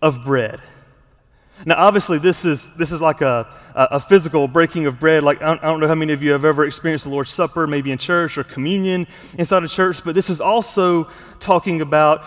of 0.00 0.24
bread. 0.24 0.60
Now, 1.64 1.76
obviously, 1.76 2.18
this 2.18 2.44
is, 2.44 2.74
this 2.74 2.90
is 2.90 3.00
like 3.00 3.20
a, 3.20 3.46
a 3.74 4.00
physical 4.00 4.48
breaking 4.48 4.86
of 4.86 4.98
bread. 4.98 5.22
Like, 5.22 5.40
I 5.42 5.46
don't, 5.46 5.62
I 5.62 5.66
don't 5.66 5.80
know 5.80 5.86
how 5.86 5.94
many 5.94 6.12
of 6.12 6.22
you 6.22 6.32
have 6.32 6.44
ever 6.44 6.64
experienced 6.64 7.04
the 7.04 7.10
Lord's 7.10 7.30
Supper, 7.30 7.66
maybe 7.66 7.92
in 7.92 7.98
church 7.98 8.36
or 8.36 8.42
communion 8.42 9.06
inside 9.38 9.62
a 9.62 9.68
church, 9.68 10.02
but 10.04 10.14
this 10.14 10.28
is 10.28 10.40
also 10.40 11.08
talking 11.38 11.80
about 11.80 12.24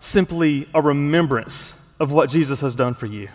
simply 0.00 0.68
a 0.74 0.82
remembrance 0.82 1.74
of 2.00 2.10
what 2.10 2.28
Jesus 2.28 2.60
has 2.60 2.74
done 2.74 2.94
for 2.94 3.06
you. 3.06 3.28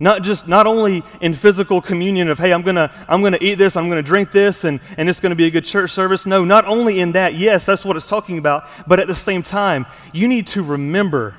Not 0.00 0.22
just, 0.22 0.48
not 0.48 0.66
only 0.66 1.02
in 1.20 1.34
physical 1.34 1.80
communion 1.80 2.28
of, 2.28 2.38
hey, 2.38 2.52
I'm 2.52 2.62
gonna, 2.62 2.92
I'm 3.08 3.22
gonna 3.22 3.38
eat 3.40 3.56
this, 3.56 3.76
I'm 3.76 3.88
gonna 3.88 4.02
drink 4.02 4.32
this, 4.32 4.64
and, 4.64 4.80
and 4.96 5.08
it's 5.08 5.20
gonna 5.20 5.34
be 5.34 5.46
a 5.46 5.50
good 5.50 5.64
church 5.64 5.90
service. 5.90 6.26
No, 6.26 6.44
not 6.44 6.64
only 6.66 7.00
in 7.00 7.12
that, 7.12 7.34
yes, 7.34 7.64
that's 7.64 7.84
what 7.84 7.96
it's 7.96 8.06
talking 8.06 8.38
about, 8.38 8.68
but 8.86 9.00
at 9.00 9.06
the 9.06 9.14
same 9.14 9.42
time, 9.42 9.86
you 10.12 10.28
need 10.28 10.46
to 10.48 10.62
remember, 10.62 11.34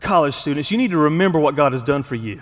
college 0.00 0.34
students, 0.34 0.70
you 0.70 0.78
need 0.78 0.90
to 0.90 0.98
remember 0.98 1.38
what 1.38 1.56
God 1.56 1.72
has 1.72 1.82
done 1.82 2.02
for 2.02 2.14
you. 2.14 2.40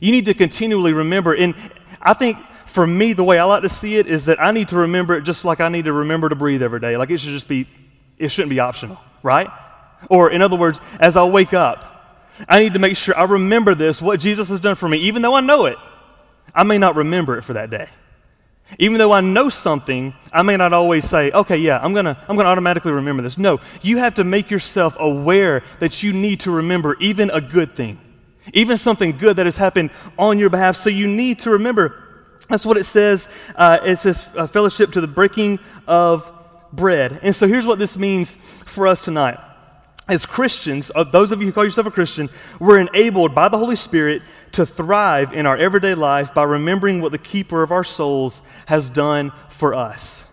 You 0.00 0.12
need 0.12 0.26
to 0.26 0.34
continually 0.34 0.92
remember. 0.92 1.34
And 1.34 1.54
I 2.00 2.14
think 2.14 2.38
for 2.66 2.86
me, 2.86 3.12
the 3.12 3.24
way 3.24 3.38
I 3.38 3.44
like 3.44 3.62
to 3.62 3.68
see 3.68 3.96
it 3.96 4.06
is 4.06 4.26
that 4.26 4.40
I 4.40 4.52
need 4.52 4.68
to 4.68 4.76
remember 4.76 5.16
it 5.16 5.22
just 5.22 5.44
like 5.44 5.60
I 5.60 5.68
need 5.68 5.86
to 5.86 5.92
remember 5.92 6.28
to 6.28 6.36
breathe 6.36 6.62
every 6.62 6.80
day. 6.80 6.96
Like 6.96 7.10
it 7.10 7.18
should 7.18 7.32
just 7.32 7.48
be, 7.48 7.68
it 8.16 8.28
shouldn't 8.28 8.50
be 8.50 8.60
optional, 8.60 8.98
right? 9.22 9.48
Or 10.08 10.30
in 10.30 10.42
other 10.42 10.56
words, 10.56 10.80
as 11.00 11.16
I 11.16 11.24
wake 11.24 11.52
up, 11.52 11.99
I 12.48 12.60
need 12.60 12.74
to 12.74 12.78
make 12.78 12.96
sure 12.96 13.16
I 13.16 13.24
remember 13.24 13.74
this, 13.74 14.00
what 14.00 14.20
Jesus 14.20 14.48
has 14.48 14.60
done 14.60 14.76
for 14.76 14.88
me, 14.88 14.98
even 14.98 15.22
though 15.22 15.34
I 15.34 15.40
know 15.40 15.66
it. 15.66 15.76
I 16.54 16.62
may 16.64 16.78
not 16.78 16.96
remember 16.96 17.36
it 17.38 17.42
for 17.42 17.52
that 17.54 17.70
day. 17.70 17.88
Even 18.78 18.98
though 18.98 19.12
I 19.12 19.20
know 19.20 19.48
something, 19.48 20.14
I 20.32 20.42
may 20.42 20.56
not 20.56 20.72
always 20.72 21.04
say, 21.04 21.32
okay, 21.32 21.56
yeah, 21.56 21.80
I'm 21.82 21.92
going 21.92 22.04
to 22.04 22.16
I'm 22.28 22.36
going 22.36 22.44
to 22.44 22.50
automatically 22.50 22.92
remember 22.92 23.22
this. 23.22 23.36
No, 23.36 23.60
you 23.82 23.98
have 23.98 24.14
to 24.14 24.24
make 24.24 24.50
yourself 24.50 24.96
aware 24.98 25.64
that 25.80 26.02
you 26.02 26.12
need 26.12 26.40
to 26.40 26.50
remember 26.50 26.96
even 27.00 27.30
a 27.30 27.40
good 27.40 27.74
thing, 27.74 27.98
even 28.54 28.78
something 28.78 29.16
good 29.16 29.36
that 29.36 29.46
has 29.46 29.56
happened 29.56 29.90
on 30.18 30.38
your 30.38 30.50
behalf. 30.50 30.76
So 30.76 30.88
you 30.88 31.08
need 31.08 31.40
to 31.40 31.50
remember. 31.50 32.04
That's 32.48 32.64
what 32.64 32.76
it 32.76 32.84
says. 32.84 33.28
Uh, 33.56 33.78
it 33.84 33.98
says 33.98 34.28
uh, 34.36 34.46
fellowship 34.46 34.92
to 34.92 35.00
the 35.00 35.06
breaking 35.06 35.58
of 35.86 36.32
bread. 36.72 37.20
And 37.22 37.34
so 37.34 37.48
here's 37.48 37.66
what 37.66 37.78
this 37.78 37.96
means 37.96 38.34
for 38.64 38.86
us 38.86 39.04
tonight 39.04 39.38
as 40.10 40.26
Christians, 40.26 40.90
uh, 40.94 41.04
those 41.04 41.30
of 41.30 41.40
you 41.40 41.46
who 41.46 41.52
call 41.52 41.64
yourself 41.64 41.86
a 41.86 41.90
Christian, 41.90 42.28
we're 42.58 42.80
enabled 42.80 43.32
by 43.34 43.48
the 43.48 43.56
Holy 43.56 43.76
Spirit 43.76 44.22
to 44.52 44.66
thrive 44.66 45.32
in 45.32 45.46
our 45.46 45.56
everyday 45.56 45.94
life 45.94 46.34
by 46.34 46.42
remembering 46.42 47.00
what 47.00 47.12
the 47.12 47.18
keeper 47.18 47.62
of 47.62 47.70
our 47.70 47.84
souls 47.84 48.42
has 48.66 48.90
done 48.90 49.32
for 49.48 49.72
us. 49.72 50.24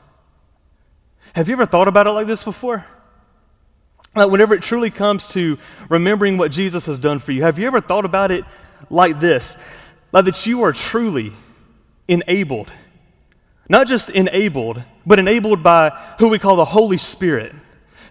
Have 1.33 1.47
you 1.47 1.53
ever 1.53 1.67
thought 1.67 1.87
about 1.87 2.07
it 2.07 2.11
like 2.11 2.25
this 2.25 2.43
before? 2.43 2.85
Like 4.15 4.31
whenever 4.31 4.55
it 4.55 4.63
truly 4.63 4.89
comes 4.89 5.27
to 5.27 5.59
remembering 5.89 6.37
what 6.37 6.51
Jesus 6.51 6.87
has 6.87 6.97
done 6.97 7.19
for 7.19 7.31
you, 7.31 7.43
have 7.43 7.59
you 7.59 7.67
ever 7.67 7.79
thought 7.79 8.05
about 8.05 8.31
it 8.31 8.45
like 8.89 9.19
this? 9.19 9.57
Like 10.11 10.25
that 10.25 10.47
you 10.47 10.63
are 10.63 10.73
truly 10.73 11.33
enabled. 12.07 12.71
Not 13.69 13.85
just 13.85 14.09
enabled, 14.09 14.81
but 15.05 15.19
enabled 15.19 15.61
by 15.61 15.89
who 16.17 16.29
we 16.29 16.39
call 16.39 16.55
the 16.55 16.65
Holy 16.65 16.97
Spirit 16.97 17.53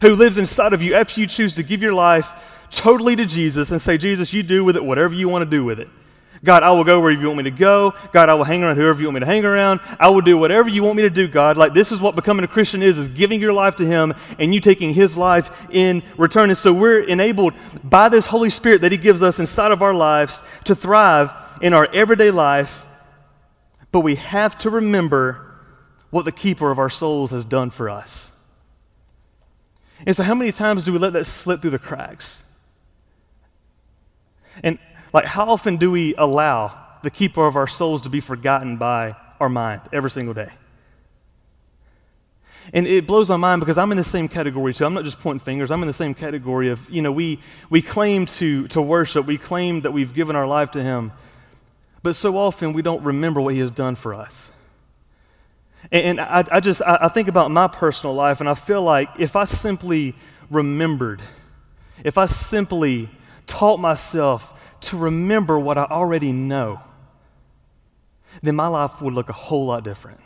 who 0.00 0.14
lives 0.14 0.38
inside 0.38 0.72
of 0.72 0.82
you 0.82 0.94
after 0.94 1.20
you 1.20 1.26
choose 1.26 1.54
to 1.54 1.62
give 1.62 1.82
your 1.82 1.94
life 1.94 2.32
totally 2.70 3.16
to 3.16 3.26
Jesus 3.26 3.70
and 3.70 3.80
say, 3.80 3.98
Jesus, 3.98 4.32
you 4.32 4.42
do 4.42 4.64
with 4.64 4.76
it 4.76 4.84
whatever 4.84 5.14
you 5.14 5.28
want 5.28 5.44
to 5.44 5.50
do 5.50 5.64
with 5.64 5.80
it. 5.80 5.88
God, 6.44 6.62
I 6.62 6.70
will 6.70 6.84
go 6.84 7.00
wherever 7.00 7.20
you 7.20 7.26
want 7.26 7.38
me 7.38 7.44
to 7.44 7.50
go. 7.50 7.94
God, 8.12 8.28
I 8.28 8.34
will 8.34 8.44
hang 8.44 8.62
around 8.62 8.76
whoever 8.76 9.00
you 9.00 9.06
want 9.06 9.14
me 9.14 9.20
to 9.20 9.26
hang 9.26 9.44
around. 9.44 9.80
I 9.98 10.10
will 10.10 10.20
do 10.20 10.36
whatever 10.36 10.68
you 10.68 10.82
want 10.82 10.96
me 10.96 11.02
to 11.02 11.10
do, 11.10 11.26
God. 11.26 11.56
Like 11.56 11.72
this 11.72 11.92
is 11.92 12.00
what 12.00 12.14
becoming 12.14 12.44
a 12.44 12.48
Christian 12.48 12.82
is, 12.82 12.98
is 12.98 13.08
giving 13.08 13.40
your 13.40 13.52
life 13.52 13.76
to 13.76 13.86
him 13.86 14.14
and 14.38 14.54
you 14.54 14.60
taking 14.60 14.92
his 14.92 15.16
life 15.16 15.68
in 15.70 16.02
return. 16.16 16.50
And 16.50 16.56
so 16.56 16.72
we're 16.72 17.00
enabled 17.00 17.54
by 17.82 18.08
this 18.08 18.26
Holy 18.26 18.50
Spirit 18.50 18.82
that 18.82 18.92
he 18.92 18.98
gives 18.98 19.22
us 19.22 19.38
inside 19.38 19.72
of 19.72 19.82
our 19.82 19.94
lives 19.94 20.40
to 20.64 20.74
thrive 20.74 21.34
in 21.62 21.72
our 21.72 21.88
everyday 21.92 22.30
life. 22.30 22.86
But 23.90 24.00
we 24.00 24.16
have 24.16 24.58
to 24.58 24.70
remember 24.70 25.42
what 26.10 26.24
the 26.24 26.32
keeper 26.32 26.70
of 26.70 26.78
our 26.78 26.90
souls 26.90 27.30
has 27.30 27.44
done 27.44 27.70
for 27.70 27.88
us. 27.88 28.30
And 30.04 30.14
so, 30.14 30.22
how 30.22 30.34
many 30.34 30.52
times 30.52 30.84
do 30.84 30.92
we 30.92 30.98
let 30.98 31.12
that 31.14 31.26
slip 31.26 31.60
through 31.60 31.70
the 31.70 31.78
cracks? 31.78 32.42
And, 34.62 34.78
like, 35.12 35.24
how 35.24 35.46
often 35.46 35.76
do 35.76 35.90
we 35.90 36.14
allow 36.16 36.78
the 37.02 37.10
keeper 37.10 37.46
of 37.46 37.56
our 37.56 37.66
souls 37.66 38.02
to 38.02 38.08
be 38.08 38.20
forgotten 38.20 38.76
by 38.76 39.16
our 39.40 39.48
mind 39.48 39.82
every 39.92 40.10
single 40.10 40.34
day? 40.34 40.50
And 42.72 42.86
it 42.86 43.06
blows 43.06 43.30
my 43.30 43.36
mind 43.36 43.60
because 43.60 43.78
I'm 43.78 43.92
in 43.92 43.98
the 43.98 44.04
same 44.04 44.28
category 44.28 44.74
too. 44.74 44.84
I'm 44.84 44.94
not 44.94 45.04
just 45.04 45.20
pointing 45.20 45.44
fingers. 45.44 45.70
I'm 45.70 45.82
in 45.82 45.86
the 45.86 45.92
same 45.92 46.14
category 46.14 46.68
of, 46.70 46.90
you 46.90 47.00
know, 47.00 47.12
we, 47.12 47.40
we 47.70 47.80
claim 47.80 48.26
to, 48.26 48.66
to 48.68 48.82
worship, 48.82 49.26
we 49.26 49.38
claim 49.38 49.82
that 49.82 49.92
we've 49.92 50.12
given 50.12 50.34
our 50.34 50.46
life 50.46 50.72
to 50.72 50.82
Him, 50.82 51.12
but 52.02 52.16
so 52.16 52.36
often 52.36 52.72
we 52.72 52.82
don't 52.82 53.02
remember 53.04 53.40
what 53.40 53.54
He 53.54 53.60
has 53.60 53.70
done 53.70 53.94
for 53.94 54.14
us. 54.14 54.50
And 55.92 56.20
I, 56.20 56.44
I 56.50 56.60
just, 56.60 56.82
I, 56.82 57.08
think 57.08 57.28
about 57.28 57.50
my 57.50 57.68
personal 57.68 58.14
life, 58.14 58.40
and 58.40 58.48
I 58.48 58.54
feel 58.54 58.82
like 58.82 59.08
if 59.18 59.36
I 59.36 59.44
simply 59.44 60.14
remembered, 60.50 61.22
if 62.02 62.18
I 62.18 62.26
simply 62.26 63.08
taught 63.46 63.78
myself 63.78 64.52
to 64.80 64.96
remember 64.96 65.58
what 65.58 65.78
I 65.78 65.84
already 65.84 66.32
know, 66.32 66.80
then 68.42 68.56
my 68.56 68.66
life 68.66 69.00
would 69.00 69.14
look 69.14 69.28
a 69.28 69.32
whole 69.34 69.66
lot 69.66 69.84
different. 69.84 70.20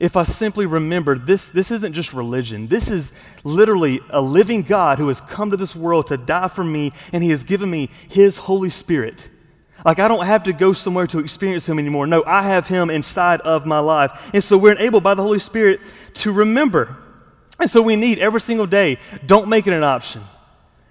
If 0.00 0.16
I 0.16 0.24
simply 0.24 0.66
remembered 0.66 1.26
this, 1.26 1.48
this 1.48 1.70
isn't 1.70 1.92
just 1.92 2.14
religion. 2.14 2.68
This 2.68 2.90
is 2.90 3.12
literally 3.44 4.00
a 4.08 4.22
living 4.22 4.62
God 4.62 4.98
who 4.98 5.08
has 5.08 5.20
come 5.20 5.50
to 5.50 5.56
this 5.56 5.76
world 5.76 6.06
to 6.06 6.16
die 6.16 6.48
for 6.48 6.64
me, 6.64 6.92
and 7.12 7.22
He 7.22 7.30
has 7.30 7.44
given 7.44 7.70
me 7.70 7.90
His 8.08 8.38
Holy 8.38 8.70
Spirit. 8.70 9.28
Like, 9.84 9.98
I 9.98 10.08
don't 10.08 10.24
have 10.24 10.44
to 10.44 10.52
go 10.52 10.72
somewhere 10.72 11.06
to 11.08 11.18
experience 11.18 11.68
Him 11.68 11.78
anymore. 11.78 12.06
No, 12.06 12.22
I 12.24 12.42
have 12.42 12.68
Him 12.68 12.90
inside 12.90 13.40
of 13.40 13.66
my 13.66 13.80
life. 13.80 14.30
And 14.32 14.42
so 14.42 14.56
we're 14.56 14.72
enabled 14.72 15.02
by 15.02 15.14
the 15.14 15.22
Holy 15.22 15.38
Spirit 15.38 15.80
to 16.14 16.32
remember. 16.32 16.96
And 17.58 17.68
so 17.68 17.82
we 17.82 17.96
need 17.96 18.18
every 18.18 18.40
single 18.40 18.66
day, 18.66 18.98
don't 19.26 19.48
make 19.48 19.66
it 19.66 19.72
an 19.72 19.84
option. 19.84 20.22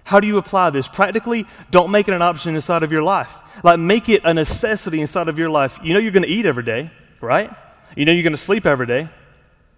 How 0.04 0.20
do 0.20 0.26
you 0.26 0.36
apply 0.38 0.70
this? 0.70 0.88
Practically, 0.88 1.46
don't 1.70 1.90
make 1.90 2.08
it 2.08 2.14
an 2.14 2.22
option 2.22 2.54
inside 2.54 2.82
of 2.82 2.92
your 2.92 3.02
life. 3.02 3.36
Like, 3.62 3.78
make 3.78 4.08
it 4.08 4.22
a 4.24 4.34
necessity 4.34 5.00
inside 5.00 5.28
of 5.28 5.38
your 5.38 5.50
life. 5.50 5.78
You 5.82 5.94
know 5.94 6.00
you're 6.00 6.12
going 6.12 6.24
to 6.24 6.28
eat 6.28 6.44
every 6.44 6.64
day, 6.64 6.90
right? 7.20 7.50
You 7.96 8.04
know 8.04 8.12
you're 8.12 8.22
going 8.22 8.32
to 8.32 8.36
sleep 8.36 8.66
every 8.66 8.86
day. 8.86 9.08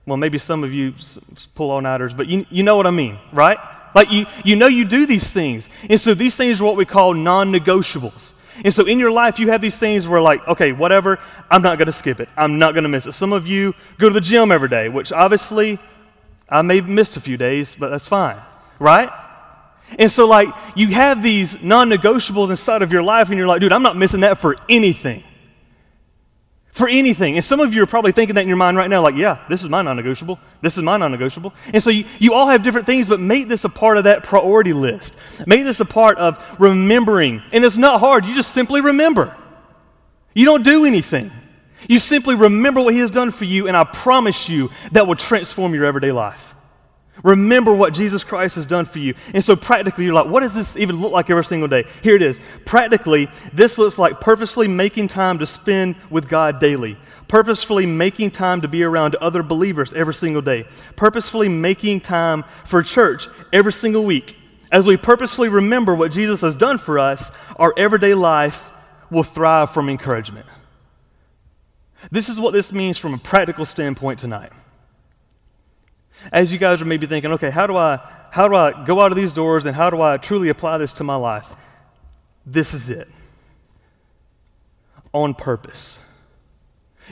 Well, 0.06 0.16
maybe 0.16 0.38
some 0.38 0.64
of 0.64 0.72
you 0.72 0.94
pull 1.54 1.70
all 1.70 1.80
nighters, 1.80 2.14
but 2.14 2.26
you, 2.28 2.46
you 2.50 2.62
know 2.62 2.76
what 2.76 2.86
I 2.86 2.90
mean, 2.90 3.18
right? 3.32 3.58
Like, 3.94 4.10
you, 4.10 4.26
you 4.44 4.56
know 4.56 4.66
you 4.66 4.84
do 4.84 5.06
these 5.06 5.30
things. 5.30 5.68
And 5.88 6.00
so 6.00 6.14
these 6.14 6.36
things 6.36 6.60
are 6.60 6.64
what 6.64 6.76
we 6.76 6.84
call 6.84 7.14
non 7.14 7.52
negotiables. 7.52 8.34
And 8.62 8.72
so 8.72 8.84
in 8.84 8.98
your 8.98 9.10
life, 9.10 9.38
you 9.38 9.50
have 9.50 9.60
these 9.60 9.78
things 9.78 10.06
where, 10.06 10.20
like, 10.20 10.46
okay, 10.46 10.72
whatever, 10.72 11.18
I'm 11.50 11.62
not 11.62 11.78
going 11.78 11.86
to 11.86 11.92
skip 11.92 12.20
it. 12.20 12.28
I'm 12.36 12.58
not 12.58 12.74
going 12.74 12.84
to 12.84 12.88
miss 12.88 13.06
it. 13.06 13.12
Some 13.12 13.32
of 13.32 13.46
you 13.46 13.74
go 13.98 14.08
to 14.08 14.14
the 14.14 14.20
gym 14.20 14.52
every 14.52 14.68
day, 14.68 14.88
which 14.88 15.10
obviously 15.10 15.78
I 16.48 16.62
may 16.62 16.76
have 16.76 16.88
missed 16.88 17.16
a 17.16 17.20
few 17.20 17.36
days, 17.36 17.74
but 17.74 17.88
that's 17.88 18.06
fine, 18.06 18.36
right? 18.78 19.10
And 19.98 20.10
so, 20.10 20.26
like, 20.26 20.48
you 20.76 20.88
have 20.88 21.22
these 21.22 21.62
non 21.62 21.90
negotiables 21.90 22.50
inside 22.50 22.82
of 22.82 22.92
your 22.92 23.02
life, 23.02 23.28
and 23.28 23.38
you're 23.38 23.48
like, 23.48 23.60
dude, 23.60 23.72
I'm 23.72 23.82
not 23.82 23.96
missing 23.96 24.20
that 24.20 24.38
for 24.38 24.56
anything 24.68 25.24
for 26.74 26.88
anything. 26.88 27.36
And 27.36 27.44
some 27.44 27.60
of 27.60 27.72
you 27.72 27.84
are 27.84 27.86
probably 27.86 28.10
thinking 28.10 28.34
that 28.34 28.42
in 28.42 28.48
your 28.48 28.56
mind 28.56 28.76
right 28.76 28.90
now, 28.90 29.00
like, 29.00 29.14
yeah, 29.14 29.38
this 29.48 29.62
is 29.62 29.68
my 29.68 29.80
non 29.80 29.94
negotiable. 29.94 30.40
This 30.60 30.76
is 30.76 30.82
my 30.82 30.96
non 30.96 31.12
negotiable. 31.12 31.54
And 31.72 31.80
so 31.80 31.88
you, 31.88 32.04
you 32.18 32.34
all 32.34 32.48
have 32.48 32.64
different 32.64 32.84
things, 32.84 33.06
but 33.06 33.20
make 33.20 33.46
this 33.46 33.64
a 33.64 33.68
part 33.68 33.96
of 33.96 34.04
that 34.04 34.24
priority 34.24 34.72
list. 34.72 35.16
Make 35.46 35.62
this 35.62 35.78
a 35.78 35.84
part 35.84 36.18
of 36.18 36.44
remembering. 36.58 37.42
And 37.52 37.64
it's 37.64 37.76
not 37.76 38.00
hard, 38.00 38.26
you 38.26 38.34
just 38.34 38.50
simply 38.50 38.80
remember. 38.80 39.36
You 40.34 40.44
don't 40.46 40.64
do 40.64 40.84
anything. 40.84 41.30
You 41.88 42.00
simply 42.00 42.34
remember 42.34 42.80
what 42.80 42.92
He 42.92 43.00
has 43.00 43.10
done 43.12 43.30
for 43.30 43.44
you, 43.44 43.68
and 43.68 43.76
I 43.76 43.84
promise 43.84 44.48
you 44.48 44.70
that 44.90 45.06
will 45.06 45.14
transform 45.14 45.74
your 45.74 45.84
everyday 45.84 46.10
life. 46.10 46.53
Remember 47.22 47.72
what 47.72 47.94
Jesus 47.94 48.24
Christ 48.24 48.56
has 48.56 48.66
done 48.66 48.86
for 48.86 48.98
you. 48.98 49.14
And 49.32 49.44
so, 49.44 49.54
practically, 49.54 50.04
you're 50.04 50.14
like, 50.14 50.26
what 50.26 50.40
does 50.40 50.54
this 50.54 50.76
even 50.76 51.00
look 51.00 51.12
like 51.12 51.30
every 51.30 51.44
single 51.44 51.68
day? 51.68 51.84
Here 52.02 52.16
it 52.16 52.22
is. 52.22 52.40
Practically, 52.64 53.28
this 53.52 53.78
looks 53.78 53.98
like 53.98 54.20
purposely 54.20 54.66
making 54.66 55.08
time 55.08 55.38
to 55.38 55.46
spend 55.46 55.94
with 56.10 56.28
God 56.28 56.58
daily, 56.58 56.96
purposefully 57.28 57.86
making 57.86 58.32
time 58.32 58.60
to 58.62 58.68
be 58.68 58.82
around 58.82 59.14
other 59.16 59.42
believers 59.42 59.92
every 59.92 60.14
single 60.14 60.42
day, 60.42 60.66
purposefully 60.96 61.48
making 61.48 62.00
time 62.00 62.42
for 62.64 62.82
church 62.82 63.28
every 63.52 63.72
single 63.72 64.04
week. 64.04 64.36
As 64.72 64.86
we 64.86 64.96
purposefully 64.96 65.48
remember 65.48 65.94
what 65.94 66.10
Jesus 66.10 66.40
has 66.40 66.56
done 66.56 66.78
for 66.78 66.98
us, 66.98 67.30
our 67.56 67.72
everyday 67.76 68.14
life 68.14 68.70
will 69.08 69.22
thrive 69.22 69.70
from 69.70 69.88
encouragement. 69.88 70.46
This 72.10 72.28
is 72.28 72.40
what 72.40 72.52
this 72.52 72.72
means 72.72 72.98
from 72.98 73.14
a 73.14 73.18
practical 73.18 73.64
standpoint 73.64 74.18
tonight 74.18 74.52
as 76.32 76.52
you 76.52 76.58
guys 76.58 76.82
are 76.82 76.86
maybe 76.86 77.06
thinking, 77.06 77.32
okay, 77.32 77.50
how 77.50 77.66
do 77.66 77.76
I 77.76 77.98
how 78.30 78.48
do 78.48 78.56
I 78.56 78.84
go 78.84 79.00
out 79.00 79.12
of 79.12 79.16
these 79.16 79.32
doors 79.32 79.64
and 79.64 79.76
how 79.76 79.90
do 79.90 80.00
I 80.00 80.16
truly 80.16 80.48
apply 80.48 80.78
this 80.78 80.92
to 80.94 81.04
my 81.04 81.14
life? 81.14 81.48
This 82.44 82.74
is 82.74 82.90
it. 82.90 83.06
On 85.12 85.34
purpose. 85.34 86.00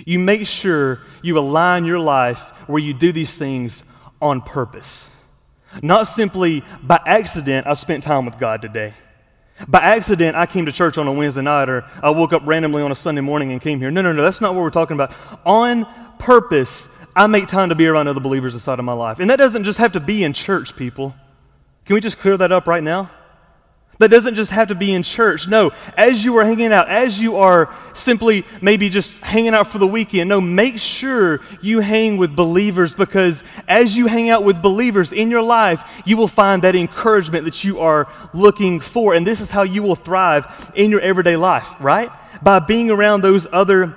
You 0.04 0.18
make 0.18 0.46
sure 0.46 1.00
you 1.22 1.38
align 1.38 1.84
your 1.84 2.00
life 2.00 2.40
where 2.66 2.80
you 2.80 2.92
do 2.92 3.12
these 3.12 3.36
things 3.36 3.84
on 4.20 4.40
purpose. 4.40 5.08
Not 5.80 6.04
simply 6.04 6.64
by 6.82 7.00
accident, 7.06 7.66
I 7.66 7.74
spent 7.74 8.02
time 8.02 8.26
with 8.26 8.38
God 8.38 8.60
today. 8.60 8.94
By 9.68 9.78
accident, 9.78 10.36
I 10.36 10.46
came 10.46 10.66
to 10.66 10.72
church 10.72 10.98
on 10.98 11.06
a 11.06 11.12
Wednesday 11.12 11.42
night, 11.42 11.68
or 11.68 11.84
I 12.02 12.10
woke 12.10 12.32
up 12.32 12.42
randomly 12.44 12.82
on 12.82 12.90
a 12.90 12.96
Sunday 12.96 13.20
morning 13.20 13.52
and 13.52 13.60
came 13.60 13.78
here. 13.78 13.90
No, 13.90 14.02
no, 14.02 14.12
no, 14.12 14.22
that's 14.22 14.40
not 14.40 14.54
what 14.54 14.62
we're 14.62 14.70
talking 14.70 14.94
about. 14.94 15.14
On 15.46 15.86
purpose, 16.18 16.88
I 17.14 17.26
make 17.26 17.46
time 17.46 17.68
to 17.68 17.74
be 17.74 17.86
around 17.86 18.08
other 18.08 18.20
believers 18.20 18.54
inside 18.54 18.78
of 18.78 18.84
my 18.84 18.94
life. 18.94 19.20
And 19.20 19.28
that 19.30 19.36
doesn't 19.36 19.64
just 19.64 19.78
have 19.78 19.92
to 19.92 20.00
be 20.00 20.24
in 20.24 20.32
church, 20.32 20.76
people. 20.76 21.14
Can 21.84 21.94
we 21.94 22.00
just 22.00 22.18
clear 22.18 22.36
that 22.36 22.52
up 22.52 22.66
right 22.66 22.82
now? 22.82 23.10
That 23.98 24.10
doesn't 24.10 24.34
just 24.34 24.50
have 24.50 24.68
to 24.68 24.74
be 24.74 24.92
in 24.92 25.02
church. 25.02 25.46
No, 25.46 25.70
as 25.96 26.24
you 26.24 26.36
are 26.38 26.44
hanging 26.44 26.72
out, 26.72 26.88
as 26.88 27.20
you 27.20 27.36
are 27.36 27.72
simply 27.92 28.44
maybe 28.60 28.88
just 28.88 29.12
hanging 29.18 29.54
out 29.54 29.68
for 29.68 29.78
the 29.78 29.86
weekend, 29.86 30.28
no, 30.28 30.40
make 30.40 30.78
sure 30.78 31.40
you 31.60 31.80
hang 31.80 32.16
with 32.16 32.34
believers 32.34 32.94
because 32.94 33.44
as 33.68 33.96
you 33.96 34.06
hang 34.06 34.30
out 34.30 34.42
with 34.42 34.62
believers 34.62 35.12
in 35.12 35.30
your 35.30 35.42
life, 35.42 35.84
you 36.04 36.16
will 36.16 36.26
find 36.26 36.62
that 36.62 36.74
encouragement 36.74 37.44
that 37.44 37.62
you 37.62 37.80
are 37.80 38.08
looking 38.32 38.80
for. 38.80 39.14
And 39.14 39.26
this 39.26 39.40
is 39.40 39.50
how 39.50 39.62
you 39.62 39.82
will 39.84 39.94
thrive 39.94 40.72
in 40.74 40.90
your 40.90 41.00
everyday 41.00 41.36
life, 41.36 41.68
right? 41.78 42.10
By 42.42 42.58
being 42.58 42.90
around 42.90 43.20
those 43.20 43.46
other 43.52 43.96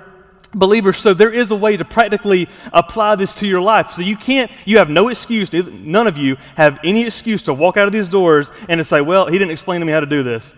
believers. 0.56 0.96
So 0.96 1.14
there 1.14 1.32
is 1.32 1.52
a 1.52 1.56
way 1.56 1.76
to 1.76 1.84
practically 1.84 2.48
apply 2.72 3.14
this 3.14 3.34
to 3.34 3.46
your 3.46 3.60
life. 3.60 3.90
So 3.90 4.02
you 4.02 4.16
can't, 4.16 4.50
you 4.64 4.78
have 4.78 4.90
no 4.90 5.08
excuse, 5.08 5.52
none 5.52 6.06
of 6.06 6.16
you 6.16 6.36
have 6.56 6.80
any 6.82 7.04
excuse 7.04 7.42
to 7.42 7.54
walk 7.54 7.76
out 7.76 7.86
of 7.86 7.92
these 7.92 8.08
doors 8.08 8.50
and 8.68 8.78
to 8.78 8.84
say, 8.84 9.00
well, 9.00 9.26
he 9.26 9.38
didn't 9.38 9.52
explain 9.52 9.80
to 9.80 9.86
me 9.86 9.92
how 9.92 10.00
to 10.00 10.06
do 10.06 10.22
this. 10.22 10.54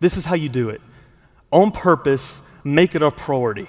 This 0.00 0.16
is 0.16 0.24
how 0.24 0.34
you 0.34 0.48
do 0.48 0.70
it. 0.70 0.80
On 1.50 1.70
purpose, 1.70 2.40
make 2.62 2.94
it 2.94 3.02
a 3.02 3.10
priority 3.10 3.68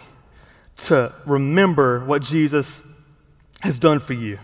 to 0.77 1.13
remember 1.25 2.03
what 2.05 2.21
Jesus 2.21 2.99
has 3.61 3.79
done 3.79 3.99
for 3.99 4.13
you. 4.13 4.39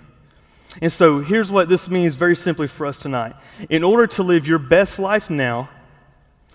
And 0.81 0.91
so 0.91 1.19
here's 1.19 1.51
what 1.51 1.67
this 1.67 1.89
means 1.89 2.15
very 2.15 2.36
simply 2.36 2.67
for 2.67 2.86
us 2.86 2.97
tonight. 2.97 3.36
In 3.69 3.84
order 3.84 4.07
to 4.07 4.23
live 4.23 4.47
your 4.47 4.60
best 4.60 4.99
life 4.99 5.29
now, 5.29 5.69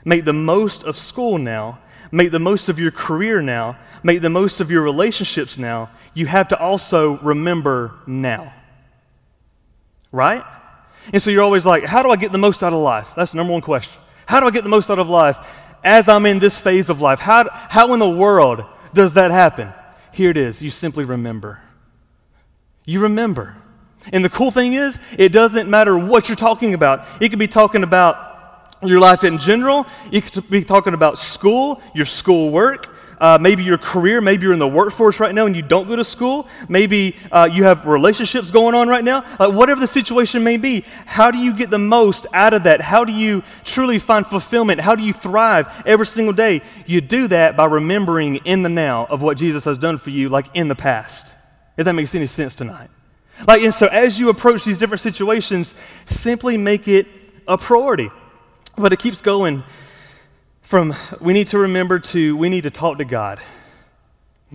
make 0.05 0.25
the 0.25 0.33
most 0.33 0.85
of 0.85 0.97
school 0.97 1.37
now, 1.37 1.79
make 2.11 2.31
the 2.31 2.39
most 2.39 2.69
of 2.69 2.79
your 2.79 2.91
career 2.91 3.43
now, 3.43 3.79
make 4.03 4.23
the 4.23 4.31
most 4.31 4.61
of 4.61 4.71
your 4.71 4.83
relationships 4.83 5.59
now, 5.59 5.91
you 6.15 6.27
have 6.27 6.49
to 6.49 6.59
also 6.59 7.19
remember 7.19 7.95
now. 8.07 8.53
Right? 10.13 10.45
And 11.13 11.23
so 11.23 11.31
you're 11.31 11.43
always 11.43 11.67
like, 11.67 11.85
how 11.85 12.03
do 12.03 12.11
I 12.11 12.17
get 12.17 12.33
the 12.33 12.39
most 12.39 12.63
out 12.63 12.73
of 12.73 12.81
life? 12.81 13.13
That's 13.17 13.33
the 13.33 13.37
number 13.37 13.53
one 13.53 13.63
question. 13.63 13.93
How 14.27 14.41
do 14.41 14.47
I 14.47 14.51
get 14.51 14.65
the 14.65 14.71
most 14.71 14.91
out 14.91 14.99
of 14.99 15.09
life 15.09 15.39
as 15.85 16.09
I'm 16.09 16.27
in 16.27 16.39
this 16.39 16.61
phase 16.61 16.89
of 16.89 17.01
life? 17.01 17.21
How, 17.21 17.49
how 17.51 17.93
in 17.93 18.01
the 18.01 18.11
world 18.11 18.65
does 18.93 19.13
that 19.13 19.31
happen? 19.31 19.73
Here 20.13 20.31
it 20.31 20.37
is. 20.37 20.63
You 20.63 20.71
simply 20.71 21.05
remember. 21.05 21.61
You 22.87 23.01
remember. 23.01 23.57
And 24.13 24.25
the 24.25 24.31
cool 24.31 24.51
thing 24.51 24.73
is, 24.73 24.99
it 25.19 25.31
doesn't 25.31 25.69
matter 25.69 25.99
what 25.99 26.29
you're 26.29 26.37
talking 26.37 26.75
about. 26.75 27.07
It 27.21 27.29
could 27.29 27.39
be 27.39 27.49
talking 27.49 27.83
about 27.83 28.36
your 28.83 29.01
life 29.01 29.25
in 29.25 29.39
general. 29.39 29.87
You 30.11 30.23
could 30.23 30.49
be 30.51 30.65
talking 30.65 30.95
about 30.95 31.19
school, 31.19 31.81
your 31.95 32.07
school 32.07 32.51
work, 32.51 32.95
uh, 33.19 33.39
maybe 33.41 33.65
your 33.65 33.79
career. 33.79 34.21
Maybe 34.21 34.45
you're 34.45 34.53
in 34.53 34.59
the 34.59 34.69
workforce 34.69 35.21
right 35.21 35.35
now 35.35 35.47
and 35.47 35.57
you 35.57 35.63
don't 35.63 35.89
go 35.89 35.97
to 35.97 36.05
school. 36.05 36.47
Maybe 36.69 37.17
uh, 37.33 37.49
you 37.51 37.65
have 37.65 37.87
relationships 37.87 38.51
going 38.51 38.75
on 38.75 38.89
right 38.89 39.05
now. 39.05 39.25
Like 39.39 39.53
whatever 39.53 39.81
the 39.81 39.87
situation 39.87 40.45
may 40.45 40.57
be, 40.57 40.85
how 41.07 41.31
do 41.31 41.39
you 41.39 41.55
get 41.55 41.71
the 41.71 41.79
most 41.79 42.27
out 42.33 42.53
of 42.53 42.65
that? 42.65 42.81
How 42.81 43.05
do 43.05 43.13
you 43.13 43.43
truly 43.65 43.99
find 43.99 44.27
fulfillment? 44.27 44.81
How 44.81 44.95
do 44.95 45.03
you 45.03 45.13
thrive 45.13 45.69
every 45.87 46.07
single 46.07 46.35
day? 46.35 46.63
You 46.87 47.01
do 47.01 47.29
that 47.29 47.57
by 47.57 47.67
remembering 47.67 48.37
in 48.37 48.63
the 48.63 48.69
now 48.69 49.07
of 49.07 49.23
what 49.23 49.39
Jesus 49.39 49.65
has 49.65 49.79
done 49.79 49.99
for 49.99 50.11
you, 50.11 50.29
like 50.29 50.49
in 50.55 50.69
the 50.69 50.77
past. 50.77 51.35
If 51.77 51.85
that 51.85 51.93
makes 51.93 52.15
any 52.15 52.27
sense 52.27 52.55
tonight. 52.55 52.91
Like, 53.47 53.63
and 53.63 53.75
so 53.75 53.87
as 53.87 54.19
you 54.19 54.31
approach 54.31 54.65
these 54.65 54.79
different 54.79 55.03
situations, 55.03 55.75
simply 56.07 56.57
make 56.57 56.89
it 56.89 57.07
a 57.47 57.59
priority. 57.59 58.11
But 58.79 58.93
it 58.93 58.99
keeps 58.99 59.23
going 59.23 59.65
from 60.61 60.95
we 61.19 61.33
need 61.33 61.47
to 61.49 61.59
remember 61.59 61.99
to 61.99 62.37
we 62.37 62.51
need 62.51 62.65
to 62.65 62.71
talk 62.71 62.99
to 62.99 63.07
God. 63.07 63.41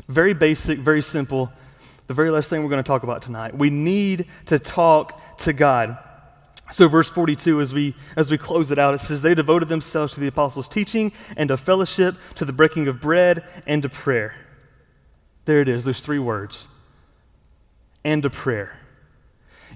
Very 0.08 0.36
basic, 0.36 0.78
very 0.78 1.02
simple. 1.02 1.52
The 2.06 2.14
very 2.14 2.30
last 2.30 2.50
thing 2.50 2.62
we're 2.62 2.70
going 2.70 2.84
to 2.84 2.88
talk 2.88 3.02
about 3.02 3.24
tonight. 3.24 3.58
We 3.58 3.72
need 3.72 4.28
to 4.46 4.60
talk 4.60 5.38
to 5.40 5.54
God. 5.54 5.98
So 6.70 6.88
verse 6.88 7.10
42 7.10 7.62
as 7.62 7.74
we 7.74 7.96
as 8.16 8.30
we 8.30 8.38
close 8.38 8.72
it 8.72 8.78
out 8.78 8.94
it 8.94 9.00
says 9.00 9.24
they 9.24 9.34
devoted 9.34 9.70
themselves 9.70 10.14
to 10.14 10.20
the 10.20 10.28
apostles' 10.28 10.68
teaching 10.68 11.12
and 11.36 11.48
to 11.48 11.58
fellowship, 11.58 12.16
to 12.36 12.46
the 12.46 12.54
breaking 12.54 12.88
of 12.88 13.02
bread 13.02 13.44
and 13.66 13.82
to 13.82 13.90
prayer. 13.90 14.36
There 15.46 15.62
it 15.62 15.68
is, 15.68 15.84
those 15.84 16.00
three 16.00 16.20
words. 16.20 16.68
And 18.04 18.22
to 18.22 18.30
prayer. 18.30 18.81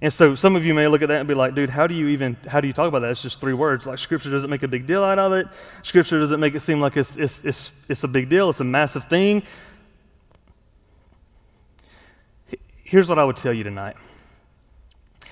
And 0.06 0.14
so 0.14 0.36
some 0.36 0.56
of 0.56 0.64
you 0.64 0.76
may 0.76 0.88
look 0.88 1.02
at 1.02 1.08
that 1.08 1.18
and 1.18 1.28
be 1.28 1.34
like, 1.34 1.56
dude, 1.56 1.72
how 1.72 1.88
do 1.88 1.96
you 1.96 2.10
even, 2.10 2.38
how 2.48 2.62
do 2.62 2.68
you 2.68 2.74
talk 2.74 2.88
about 2.88 3.00
that? 3.00 3.10
It's 3.10 3.24
just 3.24 3.42
three 3.42 3.56
words. 3.56 3.88
Like 3.88 3.98
scripture 3.98 4.30
doesn't 4.30 4.52
make 4.52 4.62
a 4.62 4.68
big 4.68 4.86
deal 4.86 5.04
out 5.04 5.18
of 5.18 5.34
it. 5.34 5.48
Scripture 5.82 6.20
doesn't 6.20 6.40
make 6.40 6.54
it 6.54 6.60
seem 6.60 6.80
like 6.80 6.96
it's, 6.96 7.18
it's, 7.18 7.44
it's, 7.44 7.72
it's 7.90 8.04
a 8.04 8.08
big 8.08 8.30
deal. 8.30 8.52
It's 8.52 8.60
a 8.60 8.64
massive 8.64 9.06
thing. 9.06 9.42
Here's 12.84 13.10
what 13.10 13.18
I 13.18 13.24
would 13.24 13.36
tell 13.36 13.52
you 13.52 13.64
tonight. 13.64 13.96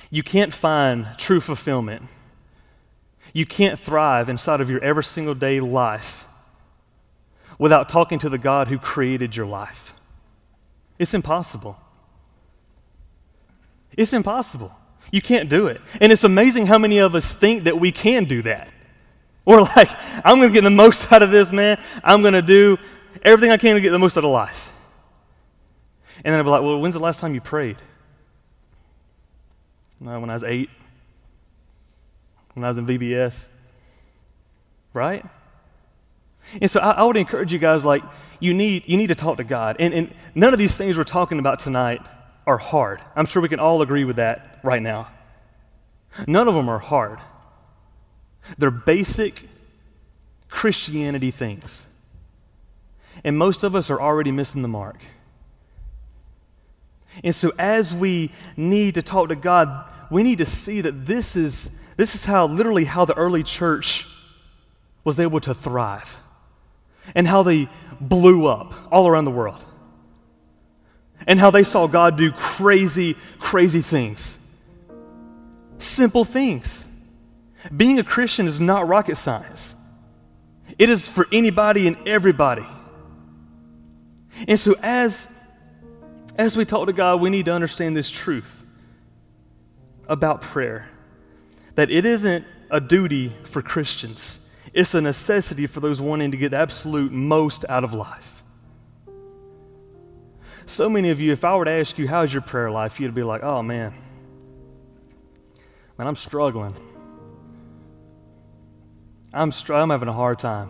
You 0.09 0.23
can't 0.23 0.51
find 0.51 1.05
true 1.19 1.39
fulfillment. 1.39 2.01
You 3.31 3.45
can't 3.45 3.77
thrive 3.77 4.27
inside 4.27 4.59
of 4.59 4.71
your 4.71 4.83
every 4.83 5.03
single 5.03 5.35
day 5.35 5.59
life 5.59 6.25
without 7.59 7.89
talking 7.89 8.17
to 8.17 8.27
the 8.27 8.39
God 8.39 8.69
who 8.69 8.79
created 8.79 9.35
your 9.35 9.45
life. 9.45 9.93
It's 10.97 11.13
impossible. 11.13 11.77
It's 13.97 14.13
impossible. 14.13 14.75
You 15.11 15.21
can't 15.21 15.49
do 15.49 15.67
it. 15.67 15.81
And 16.01 16.11
it's 16.11 16.23
amazing 16.23 16.65
how 16.65 16.77
many 16.77 16.97
of 16.97 17.15
us 17.15 17.33
think 17.33 17.65
that 17.65 17.79
we 17.79 17.91
can 17.91 18.23
do 18.25 18.41
that. 18.43 18.69
We're 19.45 19.61
like, 19.75 19.89
I'm 20.25 20.37
going 20.37 20.49
to 20.49 20.53
get 20.53 20.63
the 20.63 20.69
most 20.69 21.11
out 21.11 21.21
of 21.21 21.31
this, 21.31 21.51
man. 21.51 21.79
I'm 22.03 22.21
going 22.21 22.33
to 22.33 22.41
do 22.41 22.77
everything 23.21 23.51
I 23.51 23.57
can 23.57 23.75
to 23.75 23.81
get 23.81 23.91
the 23.91 23.99
most 23.99 24.17
out 24.17 24.23
of 24.23 24.31
life. 24.31 24.71
And 26.23 26.31
then 26.31 26.39
I'll 26.39 26.43
be 26.43 26.49
like, 26.49 26.61
well, 26.61 26.79
when's 26.79 26.93
the 26.93 27.01
last 27.01 27.19
time 27.19 27.35
you 27.35 27.41
prayed? 27.41 27.77
No, 29.99 30.19
when 30.19 30.29
I 30.29 30.33
was 30.33 30.43
eight, 30.43 30.69
when 32.53 32.63
I 32.63 32.69
was 32.69 32.77
in 32.77 32.85
VBS, 32.85 33.47
right? 34.93 35.25
And 36.61 36.69
so 36.69 36.79
I, 36.79 36.91
I, 36.91 37.03
would 37.03 37.17
encourage 37.17 37.53
you 37.53 37.59
guys, 37.59 37.85
like, 37.85 38.03
you 38.39 38.53
need, 38.53 38.83
you 38.85 38.97
need 38.97 39.07
to 39.07 39.15
talk 39.15 39.37
to 39.37 39.43
God. 39.43 39.77
And, 39.79 39.93
and 39.93 40.13
none 40.35 40.53
of 40.53 40.59
these 40.59 40.75
things 40.75 40.97
we're 40.97 41.03
talking 41.03 41.39
about 41.39 41.59
tonight 41.59 42.01
are 42.45 42.57
hard. 42.57 43.01
I'm 43.15 43.25
sure 43.25 43.41
we 43.41 43.49
can 43.49 43.59
all 43.59 43.81
agree 43.81 44.03
with 44.03 44.17
that 44.17 44.59
right 44.63 44.81
now. 44.81 45.07
None 46.27 46.47
of 46.47 46.53
them 46.53 46.69
are 46.69 46.79
hard. 46.79 47.19
They're 48.57 48.71
basic 48.71 49.47
Christianity 50.49 51.31
things. 51.31 51.87
And 53.23 53.37
most 53.37 53.63
of 53.63 53.75
us 53.75 53.89
are 53.89 54.01
already 54.01 54.31
missing 54.31 54.61
the 54.61 54.67
mark. 54.67 54.97
And 57.23 57.33
so, 57.33 57.51
as 57.59 57.93
we 57.93 58.31
need 58.57 58.95
to 58.95 59.01
talk 59.01 59.29
to 59.29 59.35
God, 59.35 59.89
we 60.09 60.23
need 60.23 60.39
to 60.39 60.45
see 60.45 60.81
that 60.81 61.05
this 61.05 61.35
is, 61.35 61.79
this 61.95 62.15
is 62.15 62.25
how, 62.25 62.47
literally, 62.47 62.85
how 62.85 63.05
the 63.05 63.15
early 63.15 63.43
church 63.43 64.07
was 65.03 65.19
able 65.19 65.39
to 65.41 65.53
thrive 65.53 66.17
and 67.13 67.27
how 67.27 67.43
they 67.43 67.69
blew 68.01 68.47
up 68.47 68.73
all 68.91 69.07
around 69.07 69.25
the 69.25 69.31
world 69.31 69.63
and 71.27 71.39
how 71.39 71.51
they 71.51 71.63
saw 71.63 71.87
God 71.87 72.17
do 72.17 72.31
crazy, 72.31 73.15
crazy 73.39 73.81
things. 73.81 74.37
Simple 75.77 76.25
things. 76.25 76.85
Being 77.75 77.99
a 77.99 78.03
Christian 78.03 78.47
is 78.47 78.59
not 78.59 78.87
rocket 78.87 79.15
science, 79.15 79.75
it 80.77 80.89
is 80.89 81.07
for 81.07 81.27
anybody 81.31 81.87
and 81.87 81.97
everybody. 82.07 82.65
And 84.47 84.59
so, 84.59 84.75
as, 84.81 85.27
as 86.37 86.57
we 86.57 86.65
talk 86.65 86.87
to 86.87 86.93
God, 86.93 87.21
we 87.21 87.29
need 87.29 87.45
to 87.45 87.53
understand 87.53 87.95
this 87.95 88.09
truth 88.09 88.65
about 90.07 90.41
prayer 90.41 90.89
that 91.75 91.89
it 91.89 92.05
isn't 92.05 92.45
a 92.71 92.79
duty 92.79 93.31
for 93.43 93.61
Christians, 93.61 94.49
it's 94.73 94.95
a 94.95 95.01
necessity 95.01 95.67
for 95.67 95.79
those 95.79 96.01
wanting 96.01 96.31
to 96.31 96.37
get 96.37 96.49
the 96.49 96.57
absolute 96.57 97.11
most 97.11 97.63
out 97.69 97.83
of 97.83 97.93
life. 97.93 98.32
So 100.65 100.89
many 100.89 101.09
of 101.09 101.19
you, 101.19 101.31
if 101.31 101.43
I 101.43 101.55
were 101.55 101.65
to 101.65 101.71
ask 101.71 101.97
you, 101.97 102.07
how's 102.07 102.33
your 102.33 102.41
prayer 102.41 102.71
life, 102.71 102.99
you'd 102.99 103.13
be 103.13 103.23
like, 103.23 103.43
oh 103.43 103.61
man, 103.61 103.93
man, 105.97 106.07
I'm 106.07 106.15
struggling. 106.15 106.75
I'm, 109.33 109.51
str- 109.51 109.73
I'm 109.73 109.89
having 109.89 110.07
a 110.07 110.13
hard 110.13 110.39
time. 110.39 110.69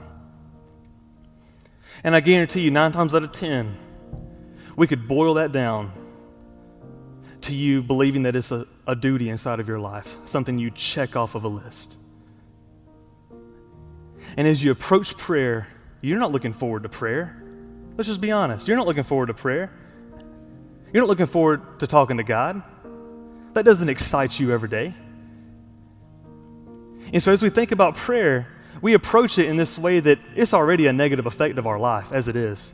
And 2.04 2.16
I 2.16 2.22
guarantee 2.22 2.62
you, 2.62 2.72
nine 2.72 2.92
times 2.92 3.14
out 3.14 3.24
of 3.24 3.32
ten, 3.32 3.78
we 4.76 4.88
could 4.88 5.08
boil 5.08 5.36
that 5.36 5.52
down 5.52 5.92
to 7.42 7.54
you 7.54 7.82
believing 7.84 8.24
that 8.24 8.36
it's 8.36 8.52
a, 8.52 8.66
a 8.88 8.96
duty 8.96 9.30
inside 9.30 9.60
of 9.60 9.68
your 9.68 9.80
life, 9.80 10.18
something 10.26 10.58
you 10.58 10.72
check 10.72 11.16
off 11.16 11.36
of 11.36 11.44
a 11.44 11.48
list. 11.48 11.98
And 14.38 14.48
as 14.48 14.64
you 14.64 14.72
approach 14.72 15.18
prayer, 15.18 15.68
you're 16.02 16.20
not 16.20 16.32
looking 16.32 16.54
forward 16.54 16.84
to 16.84 16.90
prayer. 16.90 17.44
Let's 17.98 18.08
just 18.08 18.22
be 18.22 18.32
honest. 18.32 18.68
You're 18.68 18.78
not 18.78 18.88
looking 18.88 19.04
forward 19.04 19.28
to 19.28 19.34
prayer. 19.34 19.72
You're 20.94 21.02
not 21.02 21.10
looking 21.10 21.26
forward 21.26 21.80
to 21.80 21.88
talking 21.88 22.18
to 22.18 22.24
God. 22.24 22.62
That 23.54 23.66
doesn't 23.66 23.90
excite 23.90 24.40
you 24.40 24.52
every 24.52 24.70
day. 24.70 24.94
And 27.12 27.22
so, 27.22 27.32
as 27.32 27.42
we 27.42 27.50
think 27.50 27.72
about 27.72 27.96
prayer, 27.96 28.48
we 28.82 28.94
approach 28.94 29.40
it 29.40 29.48
in 29.48 29.58
this 29.58 29.78
way 29.78 30.00
that 30.00 30.20
it's 30.36 30.54
already 30.54 30.86
a 30.86 30.94
negative 30.94 31.26
effect 31.26 31.58
of 31.58 31.66
our 31.66 31.80
life 31.80 32.12
as 32.12 32.28
it 32.28 32.36
is. 32.36 32.74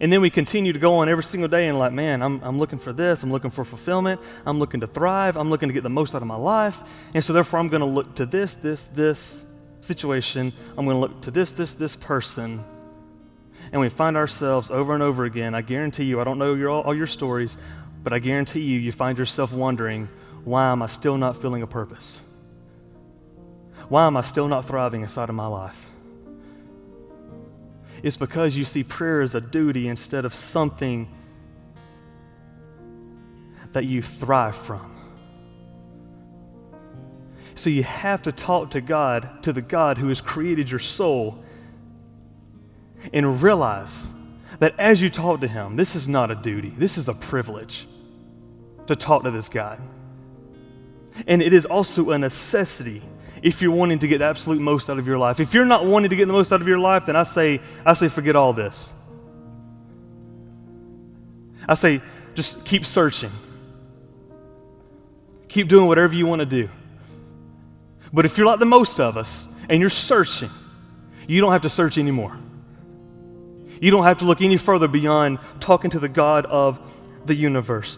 And 0.00 0.12
then 0.12 0.20
we 0.20 0.30
continue 0.30 0.72
to 0.72 0.78
go 0.80 0.96
on 0.96 1.08
every 1.08 1.22
single 1.22 1.48
day 1.48 1.68
and, 1.68 1.78
like, 1.78 1.92
man, 1.92 2.20
I'm, 2.20 2.42
I'm 2.42 2.58
looking 2.58 2.80
for 2.80 2.92
this. 2.92 3.22
I'm 3.22 3.30
looking 3.30 3.52
for 3.52 3.64
fulfillment. 3.64 4.20
I'm 4.44 4.58
looking 4.58 4.80
to 4.80 4.88
thrive. 4.88 5.36
I'm 5.36 5.48
looking 5.48 5.68
to 5.68 5.72
get 5.72 5.84
the 5.84 5.90
most 5.90 6.16
out 6.16 6.22
of 6.22 6.28
my 6.28 6.36
life. 6.36 6.82
And 7.14 7.22
so, 7.22 7.32
therefore, 7.32 7.60
I'm 7.60 7.68
going 7.68 7.80
to 7.80 7.86
look 7.86 8.16
to 8.16 8.26
this, 8.26 8.54
this, 8.54 8.86
this 8.86 9.44
situation. 9.80 10.52
I'm 10.76 10.84
going 10.84 10.96
to 10.96 11.00
look 11.00 11.22
to 11.22 11.30
this, 11.30 11.52
this, 11.52 11.74
this 11.74 11.94
person. 11.94 12.64
And 13.72 13.80
we 13.80 13.88
find 13.88 14.16
ourselves 14.16 14.70
over 14.70 14.94
and 14.94 15.02
over 15.02 15.24
again. 15.24 15.54
I 15.54 15.62
guarantee 15.62 16.04
you, 16.04 16.20
I 16.20 16.24
don't 16.24 16.38
know 16.38 16.54
your, 16.54 16.70
all, 16.70 16.82
all 16.82 16.94
your 16.94 17.06
stories, 17.06 17.56
but 18.02 18.12
I 18.12 18.18
guarantee 18.18 18.60
you, 18.60 18.78
you 18.78 18.92
find 18.92 19.18
yourself 19.18 19.52
wondering, 19.52 20.08
why 20.44 20.70
am 20.70 20.82
I 20.82 20.86
still 20.86 21.16
not 21.16 21.40
feeling 21.40 21.62
a 21.62 21.66
purpose? 21.66 22.20
Why 23.88 24.06
am 24.06 24.16
I 24.16 24.20
still 24.22 24.48
not 24.48 24.66
thriving 24.66 25.02
inside 25.02 25.28
of 25.28 25.34
my 25.34 25.46
life? 25.46 25.86
It's 28.02 28.16
because 28.16 28.56
you 28.56 28.64
see 28.64 28.84
prayer 28.84 29.22
as 29.22 29.34
a 29.34 29.40
duty 29.40 29.88
instead 29.88 30.24
of 30.24 30.34
something 30.34 31.08
that 33.72 33.84
you 33.84 34.02
thrive 34.02 34.56
from. 34.56 34.90
So 37.54 37.70
you 37.70 37.82
have 37.82 38.22
to 38.22 38.32
talk 38.32 38.72
to 38.72 38.80
God, 38.80 39.42
to 39.44 39.52
the 39.52 39.62
God 39.62 39.96
who 39.96 40.08
has 40.08 40.20
created 40.20 40.70
your 40.70 40.80
soul, 40.80 41.43
and 43.12 43.42
realize 43.42 44.08
that 44.58 44.74
as 44.78 45.02
you 45.02 45.10
talk 45.10 45.40
to 45.40 45.48
Him, 45.48 45.76
this 45.76 45.94
is 45.94 46.08
not 46.08 46.30
a 46.30 46.34
duty, 46.34 46.72
this 46.76 46.96
is 46.96 47.08
a 47.08 47.14
privilege 47.14 47.86
to 48.86 48.96
talk 48.96 49.22
to 49.24 49.30
this 49.30 49.48
God. 49.48 49.80
And 51.26 51.42
it 51.42 51.52
is 51.52 51.66
also 51.66 52.10
a 52.10 52.18
necessity 52.18 53.02
if 53.42 53.60
you're 53.60 53.72
wanting 53.72 53.98
to 53.98 54.08
get 54.08 54.18
the 54.18 54.24
absolute 54.24 54.60
most 54.60 54.88
out 54.88 54.98
of 54.98 55.06
your 55.06 55.18
life. 55.18 55.38
If 55.38 55.54
you're 55.54 55.64
not 55.64 55.84
wanting 55.84 56.10
to 56.10 56.16
get 56.16 56.26
the 56.26 56.32
most 56.32 56.52
out 56.52 56.60
of 56.60 56.68
your 56.68 56.78
life, 56.78 57.06
then 57.06 57.14
I 57.14 57.24
say, 57.24 57.60
I 57.84 57.92
say 57.94 58.08
forget 58.08 58.36
all 58.36 58.52
this. 58.52 58.92
I 61.68 61.74
say 61.74 62.00
just 62.34 62.64
keep 62.64 62.84
searching. 62.84 63.30
Keep 65.48 65.68
doing 65.68 65.86
whatever 65.86 66.14
you 66.14 66.26
want 66.26 66.40
to 66.40 66.46
do. 66.46 66.68
But 68.12 68.24
if 68.24 68.38
you're 68.38 68.46
like 68.46 68.58
the 68.58 68.64
most 68.64 68.98
of 68.98 69.16
us 69.16 69.48
and 69.68 69.80
you're 69.80 69.90
searching, 69.90 70.50
you 71.26 71.40
don't 71.40 71.52
have 71.52 71.62
to 71.62 71.68
search 71.68 71.98
anymore. 71.98 72.36
You 73.80 73.90
don't 73.90 74.04
have 74.04 74.18
to 74.18 74.24
look 74.24 74.40
any 74.40 74.56
further 74.56 74.88
beyond 74.88 75.38
talking 75.60 75.90
to 75.90 75.98
the 75.98 76.08
God 76.08 76.46
of 76.46 76.80
the 77.26 77.34
universe. 77.34 77.96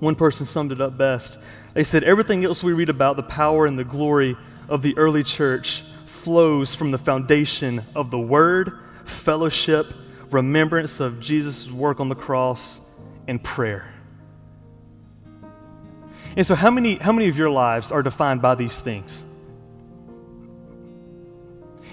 One 0.00 0.14
person 0.14 0.46
summed 0.46 0.72
it 0.72 0.80
up 0.80 0.98
best. 0.98 1.38
They 1.74 1.84
said, 1.84 2.04
Everything 2.04 2.44
else 2.44 2.62
we 2.62 2.72
read 2.72 2.88
about 2.88 3.16
the 3.16 3.22
power 3.22 3.66
and 3.66 3.78
the 3.78 3.84
glory 3.84 4.36
of 4.68 4.82
the 4.82 4.96
early 4.98 5.22
church 5.22 5.82
flows 6.06 6.74
from 6.74 6.90
the 6.90 6.98
foundation 6.98 7.82
of 7.94 8.10
the 8.10 8.18
Word, 8.18 8.78
fellowship, 9.04 9.86
remembrance 10.30 11.00
of 11.00 11.20
Jesus' 11.20 11.70
work 11.70 12.00
on 12.00 12.08
the 12.08 12.14
cross, 12.14 12.80
and 13.28 13.42
prayer. 13.42 13.92
And 16.36 16.46
so, 16.46 16.54
how 16.54 16.70
many, 16.70 16.96
how 16.96 17.12
many 17.12 17.28
of 17.28 17.36
your 17.36 17.50
lives 17.50 17.92
are 17.92 18.02
defined 18.02 18.40
by 18.40 18.54
these 18.54 18.80
things? 18.80 19.24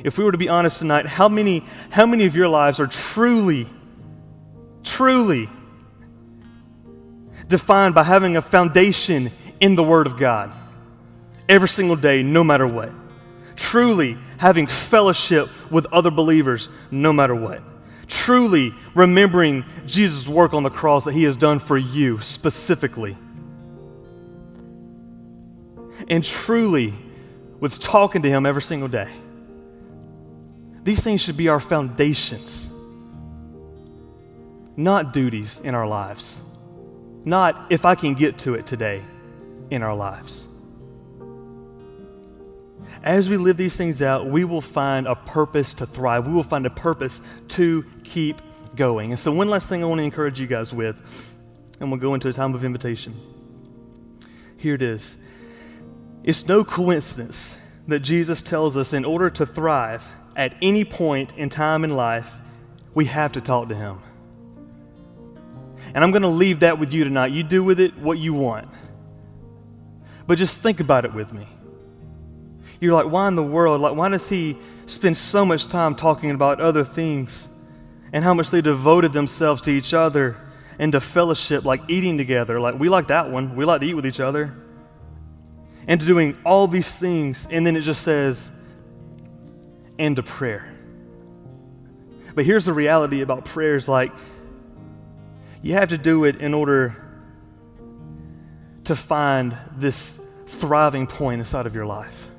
If 0.03 0.17
we 0.17 0.23
were 0.23 0.31
to 0.31 0.38
be 0.38 0.49
honest 0.49 0.79
tonight, 0.79 1.05
how 1.05 1.29
many, 1.29 1.63
how 1.89 2.05
many 2.05 2.25
of 2.25 2.35
your 2.35 2.47
lives 2.47 2.79
are 2.79 2.88
truly, 2.88 3.67
truly 4.83 5.49
defined 7.47 7.95
by 7.95 8.03
having 8.03 8.38
a 8.38 8.41
foundation 8.41 9.31
in 9.59 9.75
the 9.75 9.83
Word 9.83 10.07
of 10.07 10.17
God? 10.17 10.53
every 11.49 11.67
single 11.67 11.95
day, 11.95 12.21
no 12.23 12.43
matter 12.43 12.67
what. 12.67 12.91
Truly 13.55 14.17
having 14.38 14.67
fellowship 14.67 15.49
with 15.69 15.88
other 15.88 16.12
believers, 16.12 16.69
no 16.91 17.12
matter 17.12 17.35
what. 17.35 17.62
Truly 18.07 18.73
remembering 18.95 19.65
Jesus' 19.85 20.27
work 20.27 20.53
on 20.53 20.63
the 20.63 20.69
cross 20.69 21.03
that 21.05 21.13
he 21.13 21.23
has 21.23 21.35
done 21.35 21.59
for 21.59 21.77
you 21.77 22.19
specifically. 22.21 23.17
And 26.07 26.23
truly 26.23 26.93
with 27.59 27.79
talking 27.79 28.21
to 28.21 28.29
him 28.29 28.45
every 28.45 28.62
single 28.62 28.88
day. 28.88 29.09
These 30.89 31.02
things 31.02 31.21
should 31.21 31.38
be 31.38 31.49
our 31.49 31.60
foundations, 31.60 32.67
not 34.75 35.13
duties 35.13 35.60
in 35.60 35.75
our 35.75 35.86
lives, 35.86 36.36
not 37.23 37.67
if 37.69 37.86
I 37.86 37.93
can 37.93 38.15
get 38.15 38.39
to 38.39 38.56
it 38.56 38.65
today 38.65 39.04
in 39.69 39.84
our 39.84 39.93
lives 39.93 40.47
as 43.04 43.30
we 43.30 43.38
live 43.38 43.56
these 43.56 43.78
things 43.78 44.02
out, 44.02 44.25
we 44.25 44.43
will 44.43 44.62
find 44.62 45.06
a 45.06 45.15
purpose 45.15 45.75
to 45.75 45.86
thrive. 45.86 46.25
We 46.25 46.34
will 46.34 46.41
find 46.43 46.65
a 46.65 46.71
purpose 46.71 47.21
to 47.49 47.86
keep 48.04 48.41
going. 48.75 49.12
And 49.12 49.19
so, 49.19 49.32
one 49.32 49.47
last 49.47 49.69
thing 49.69 49.84
I 49.84 49.88
want 49.88 49.99
to 49.99 50.04
encourage 50.04 50.41
you 50.41 50.47
guys 50.47 50.73
with, 50.73 51.02
and 51.80 51.91
we'll 51.91 51.99
go 51.99 52.15
into 52.15 52.28
a 52.28 52.34
time 52.34 52.56
of 52.56 52.65
invitation. 52.65 53.15
Here 54.58 54.73
it 54.73 54.82
is. 54.82 55.17
It's 56.23 56.47
no 56.47 56.63
coincidence 56.63 57.56
that 57.88 57.99
Jesus 57.99 58.41
tells 58.41 58.75
us 58.75 58.91
in 58.91 59.06
order 59.06 59.30
to 59.30 59.45
thrive 59.45 60.10
at 60.39 60.56
any 60.62 60.84
point 60.84 61.34
in 61.38 61.49
time 61.49 61.84
in 61.84 61.95
life, 61.95 62.34
we 62.95 63.06
have 63.06 63.34
to 63.34 63.41
talk 63.41 63.69
to 63.69 63.75
Him. 63.75 63.99
And 65.93 66.04
I'm 66.04 66.12
going 66.12 66.23
to 66.23 66.28
leave 66.28 66.62
that 66.62 66.80
with 66.80 66.93
you 66.93 67.04
tonight. 67.04 67.32
You 67.32 67.43
do 67.43 67.63
with 67.63 67.80
it 67.80 67.97
what 67.97 68.17
you 68.17 68.34
want. 68.34 68.67
But 70.25 70.38
just 70.38 70.58
think 70.58 70.80
about 70.80 71.06
it 71.06 71.13
with 71.13 71.32
me 71.34 71.47
you're 72.80 72.93
like, 72.93 73.12
why 73.12 73.28
in 73.28 73.36
the 73.36 73.43
world? 73.43 73.82
Like, 73.82 73.95
why 73.95 74.10
does 74.10 74.30
he 74.30 74.58
spend 74.86 75.17
so 75.17 75.45
much 75.45 75.67
time 75.67 75.95
talking 75.95 76.32
about 76.32 76.62
other 76.62 76.84
things 76.84 77.47
and 78.13 78.23
how 78.23 78.34
much 78.34 78.49
they 78.49 78.62
devoted 78.62 79.13
themselves 79.13 79.62
to 79.63 79.71
each 79.71 79.93
other 79.93 80.38
and 80.80 80.93
to 80.93 81.02
fellowship, 81.02 81.65
like 81.65 81.82
eating 81.89 82.17
together? 82.17 82.60
Like, 82.60 82.80
we 82.80 82.89
like 82.89 83.08
that 83.08 83.30
one. 83.30 83.56
We 83.56 83.65
like 83.65 83.82
to 83.82 83.88
eat 83.88 83.95
with 83.95 84.06
each 84.06 84.19
other. 84.19 84.56
And 85.88 85.99
to 85.99 86.06
doing 86.08 86.38
all 86.45 86.67
these 86.67 86.93
things. 86.93 87.47
And 87.52 87.65
then 87.65 87.75
it 87.75 87.82
just 87.82 88.04
says, 88.04 88.52
and 89.99 90.15
to 90.15 90.23
prayer. 90.23 90.73
But 92.33 92.45
here's 92.45 92.65
the 92.65 92.73
reality 92.73 93.21
about 93.21 93.45
prayers 93.45 93.88
like, 93.88 94.12
you 95.62 95.73
have 95.73 95.89
to 95.89 95.97
do 95.97 96.23
it 96.23 96.38
in 96.38 96.53
order 96.53 96.95
to 98.85 98.95
find 98.95 99.55
this 99.75 100.19
thriving 100.47 101.05
point 101.05 101.39
inside 101.39 101.65
of 101.65 101.75
your 101.75 101.85
life. 101.85 102.29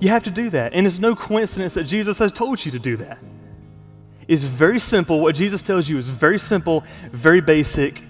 You 0.00 0.08
have 0.08 0.24
to 0.24 0.30
do 0.30 0.50
that. 0.50 0.72
And 0.72 0.86
it's 0.86 0.98
no 0.98 1.14
coincidence 1.14 1.74
that 1.74 1.84
Jesus 1.84 2.18
has 2.18 2.32
told 2.32 2.64
you 2.64 2.72
to 2.72 2.78
do 2.78 2.96
that. 2.96 3.18
It's 4.26 4.42
very 4.42 4.80
simple. 4.80 5.20
What 5.20 5.34
Jesus 5.34 5.62
tells 5.62 5.88
you 5.88 5.98
is 5.98 6.08
very 6.08 6.38
simple, 6.38 6.82
very 7.12 7.40
basic, 7.40 8.02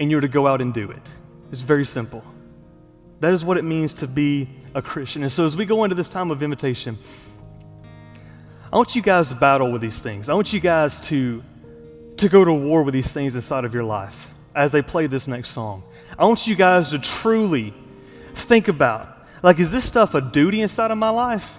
and 0.00 0.10
you're 0.10 0.20
to 0.20 0.28
go 0.28 0.46
out 0.46 0.60
and 0.60 0.74
do 0.74 0.90
it. 0.90 1.14
It's 1.52 1.62
very 1.62 1.86
simple. 1.86 2.24
That 3.24 3.32
is 3.32 3.42
what 3.42 3.56
it 3.56 3.64
means 3.64 3.94
to 3.94 4.06
be 4.06 4.50
a 4.74 4.82
Christian. 4.82 5.22
And 5.22 5.32
so 5.32 5.46
as 5.46 5.56
we 5.56 5.64
go 5.64 5.82
into 5.84 5.96
this 5.96 6.10
time 6.10 6.30
of 6.30 6.42
invitation, 6.42 6.98
I 8.70 8.76
want 8.76 8.94
you 8.94 9.00
guys 9.00 9.30
to 9.30 9.34
battle 9.34 9.72
with 9.72 9.80
these 9.80 10.02
things. 10.02 10.28
I 10.28 10.34
want 10.34 10.52
you 10.52 10.60
guys 10.60 11.00
to, 11.08 11.42
to 12.18 12.28
go 12.28 12.44
to 12.44 12.52
war 12.52 12.82
with 12.82 12.92
these 12.92 13.10
things 13.10 13.34
inside 13.34 13.64
of 13.64 13.72
your 13.72 13.84
life 13.84 14.28
as 14.54 14.72
they 14.72 14.82
play 14.82 15.06
this 15.06 15.26
next 15.26 15.52
song. 15.52 15.84
I 16.18 16.26
want 16.26 16.46
you 16.46 16.54
guys 16.54 16.90
to 16.90 16.98
truly 16.98 17.72
think 18.34 18.68
about 18.68 19.26
like, 19.42 19.58
is 19.58 19.72
this 19.72 19.86
stuff 19.86 20.14
a 20.14 20.20
duty 20.20 20.60
inside 20.60 20.90
of 20.90 20.98
my 20.98 21.08
life? 21.08 21.56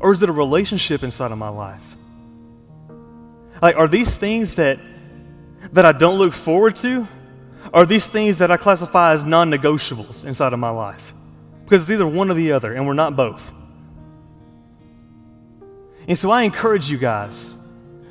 Or 0.00 0.10
is 0.10 0.20
it 0.20 0.28
a 0.28 0.32
relationship 0.32 1.04
inside 1.04 1.30
of 1.30 1.38
my 1.38 1.48
life? 1.48 1.94
Like, 3.62 3.76
are 3.76 3.86
these 3.86 4.16
things 4.16 4.56
that, 4.56 4.80
that 5.74 5.84
I 5.84 5.92
don't 5.92 6.18
look 6.18 6.32
forward 6.32 6.74
to? 6.78 7.06
Are 7.74 7.84
these 7.84 8.06
things 8.06 8.38
that 8.38 8.52
I 8.52 8.56
classify 8.56 9.12
as 9.12 9.24
non 9.24 9.50
negotiables 9.50 10.24
inside 10.24 10.52
of 10.52 10.60
my 10.60 10.70
life? 10.70 11.12
Because 11.64 11.82
it's 11.82 11.90
either 11.90 12.06
one 12.06 12.30
or 12.30 12.34
the 12.34 12.52
other, 12.52 12.72
and 12.72 12.86
we're 12.86 12.94
not 12.94 13.16
both. 13.16 13.52
And 16.06 16.16
so 16.16 16.30
I 16.30 16.42
encourage 16.42 16.88
you 16.88 16.98
guys 16.98 17.54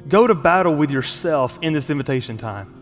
go 0.10 0.28
to 0.28 0.36
battle 0.36 0.76
with 0.76 0.92
yourself 0.92 1.58
in 1.62 1.72
this 1.72 1.90
invitation 1.90 2.38
time 2.38 2.74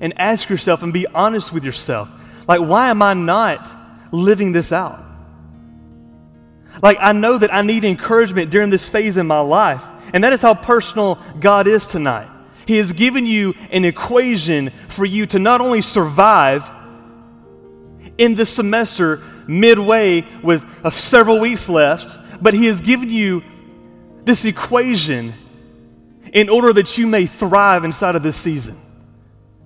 and 0.00 0.12
ask 0.18 0.48
yourself 0.48 0.82
and 0.82 0.92
be 0.92 1.06
honest 1.06 1.52
with 1.52 1.64
yourself. 1.64 2.10
Like, 2.48 2.60
why 2.60 2.90
am 2.90 3.00
I 3.00 3.14
not 3.14 3.64
living 4.12 4.50
this 4.50 4.72
out? 4.72 5.04
Like, 6.82 6.96
I 7.00 7.12
know 7.12 7.38
that 7.38 7.54
I 7.54 7.62
need 7.62 7.84
encouragement 7.84 8.50
during 8.50 8.70
this 8.70 8.88
phase 8.88 9.16
in 9.16 9.28
my 9.28 9.38
life. 9.38 9.84
And 10.12 10.24
that 10.24 10.32
is 10.32 10.42
how 10.42 10.54
personal 10.54 11.18
God 11.38 11.68
is 11.68 11.86
tonight. 11.86 12.28
He 12.66 12.76
has 12.78 12.92
given 12.92 13.26
you 13.26 13.54
an 13.70 13.84
equation 13.84 14.70
for 14.88 15.04
you 15.04 15.26
to 15.26 15.38
not 15.38 15.60
only 15.60 15.80
survive 15.80 16.70
in 18.16 18.34
this 18.34 18.50
semester 18.50 19.22
midway 19.46 20.24
with 20.42 20.64
several 20.92 21.40
weeks 21.40 21.68
left, 21.68 22.18
but 22.42 22.54
He 22.54 22.66
has 22.66 22.80
given 22.80 23.10
you 23.10 23.42
this 24.24 24.44
equation 24.44 25.34
in 26.32 26.48
order 26.48 26.72
that 26.72 26.98
you 26.98 27.06
may 27.06 27.26
thrive 27.26 27.84
inside 27.84 28.16
of 28.16 28.22
this 28.22 28.36
season. 28.36 28.76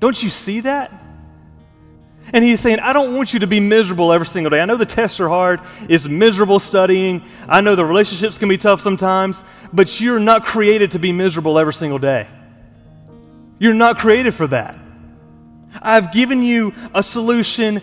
Don't 0.01 0.23
you 0.23 0.31
see 0.31 0.61
that? 0.61 0.93
And 2.33 2.45
he's 2.45 2.61
saying, 2.61 2.81
I 2.81 2.93
don't 2.93 3.17
want 3.17 3.33
you 3.33 3.39
to 3.39 3.47
be 3.47 3.59
miserable 3.59 4.13
every 4.13 4.27
single 4.27 4.51
day. 4.51 4.61
I 4.61 4.67
know 4.67 4.77
the 4.77 4.85
tests 4.85 5.19
are 5.19 5.29
hard, 5.29 5.61
it's 5.89 6.07
miserable 6.07 6.59
studying. 6.59 7.23
I 7.49 7.63
know 7.63 7.75
the 7.75 7.87
relationships 7.87 8.37
can 8.37 8.51
be 8.51 8.59
tough 8.59 8.83
sometimes, 8.83 9.43
but 9.73 10.01
you're 10.01 10.21
not 10.21 10.45
created 10.45 10.91
to 10.91 10.99
be 10.99 11.11
miserable 11.11 11.59
every 11.59 11.73
single 11.73 11.99
day. 11.99 12.27
You're 13.59 13.75
not 13.75 13.99
created 13.99 14.35
for 14.35 14.47
that. 14.49 14.79
I've 15.83 16.13
given 16.13 16.43
you 16.43 16.73
a 16.95 17.03
solution, 17.03 17.81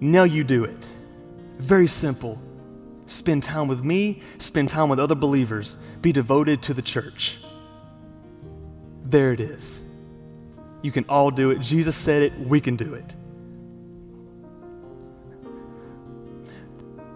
now 0.00 0.24
you 0.24 0.44
do 0.44 0.64
it. 0.64 0.88
Very 1.58 1.86
simple. 1.86 2.40
Spend 3.06 3.42
time 3.42 3.68
with 3.68 3.84
me, 3.84 4.22
spend 4.38 4.68
time 4.68 4.88
with 4.88 4.98
other 4.98 5.14
believers, 5.14 5.76
be 6.00 6.12
devoted 6.12 6.62
to 6.62 6.74
the 6.74 6.82
church. 6.82 7.38
There 9.04 9.32
it 9.32 9.40
is. 9.40 9.82
You 10.82 10.90
can 10.90 11.04
all 11.08 11.30
do 11.30 11.50
it. 11.50 11.60
Jesus 11.60 11.96
said 11.96 12.22
it, 12.22 12.38
we 12.38 12.60
can 12.60 12.76
do 12.76 12.94
it. 12.94 13.14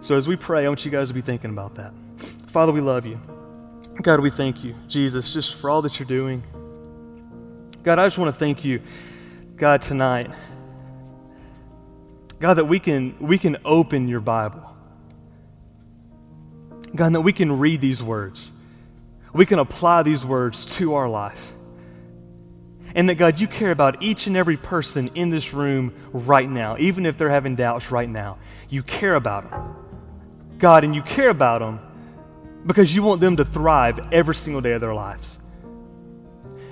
So 0.01 0.15
as 0.15 0.27
we 0.27 0.35
pray, 0.35 0.65
I 0.65 0.67
want 0.67 0.85
you 0.85 0.91
guys 0.91 1.09
to 1.09 1.13
be 1.13 1.21
thinking 1.21 1.51
about 1.51 1.75
that. 1.75 1.93
Father, 2.47 2.71
we 2.71 2.81
love 2.81 3.05
you. 3.05 3.19
God, 4.01 4.21
we 4.21 4.29
thank 4.29 4.63
you, 4.63 4.75
Jesus, 4.87 5.33
just 5.33 5.55
for 5.55 5.69
all 5.69 5.81
that 5.81 5.99
you're 5.99 6.07
doing. 6.07 6.41
God, 7.83 7.99
I 7.99 8.05
just 8.05 8.17
want 8.17 8.33
to 8.33 8.39
thank 8.39 8.65
you, 8.65 8.81
God, 9.55 9.81
tonight. 9.81 10.31
God, 12.39 12.55
that 12.55 12.65
we 12.65 12.79
can, 12.79 13.15
we 13.19 13.37
can 13.37 13.57
open 13.65 14.07
your 14.07 14.19
Bible. 14.19 14.63
God, 16.95 17.13
that 17.13 17.21
we 17.21 17.33
can 17.33 17.59
read 17.59 17.81
these 17.81 18.01
words. 18.01 18.51
We 19.33 19.45
can 19.45 19.59
apply 19.59 20.03
these 20.03 20.25
words 20.25 20.65
to 20.77 20.95
our 20.95 21.07
life. 21.07 21.53
And 22.95 23.07
that, 23.09 23.15
God, 23.15 23.39
you 23.39 23.47
care 23.47 23.71
about 23.71 24.01
each 24.01 24.25
and 24.27 24.35
every 24.35 24.57
person 24.57 25.09
in 25.13 25.29
this 25.29 25.53
room 25.53 25.93
right 26.11 26.49
now, 26.49 26.77
even 26.79 27.05
if 27.05 27.17
they're 27.17 27.29
having 27.29 27.55
doubts 27.55 27.91
right 27.91 28.09
now. 28.09 28.39
You 28.69 28.81
care 28.83 29.15
about 29.15 29.49
them. 29.49 29.75
God, 30.57 30.83
and 30.83 30.95
you 30.95 31.03
care 31.03 31.29
about 31.29 31.59
them 31.59 31.79
because 32.65 32.93
you 32.93 33.03
want 33.03 33.21
them 33.21 33.37
to 33.37 33.45
thrive 33.45 33.99
every 34.11 34.35
single 34.35 34.61
day 34.61 34.73
of 34.73 34.81
their 34.81 34.93
lives. 34.93 35.37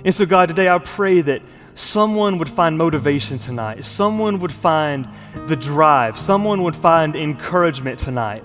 And 0.04 0.14
so, 0.14 0.26
God, 0.26 0.50
today 0.50 0.70
I 0.70 0.78
pray 0.78 1.22
that 1.22 1.42
someone 1.76 2.38
would 2.40 2.50
find 2.50 2.78
motivation 2.78 3.38
tonight, 3.40 3.86
someone 3.86 4.40
would 4.40 4.52
find 4.52 5.08
the 5.48 5.56
drive, 5.56 6.18
someone 6.18 6.64
would 6.64 6.76
find 6.76 7.16
encouragement 7.16 8.00
tonight 8.00 8.44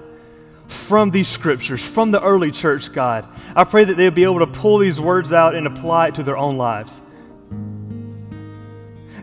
from 0.67 1.11
these 1.11 1.29
scriptures, 1.29 1.85
from 1.85 2.11
the 2.11 2.23
early 2.23 2.51
church, 2.51 2.93
God. 2.93 3.27
I 3.55 3.65
pray 3.65 3.85
that 3.85 3.97
they'll 3.97 4.11
be 4.11 4.25
able 4.25 4.41
to 4.41 4.47
pull 4.47 4.79
these 4.79 4.99
words 4.99 5.33
out 5.33 5.55
and 5.55 5.67
apply 5.67 6.09
it 6.09 6.15
to 6.17 6.23
their 6.23 6.37
own 6.37 6.57
lives. 6.57 7.03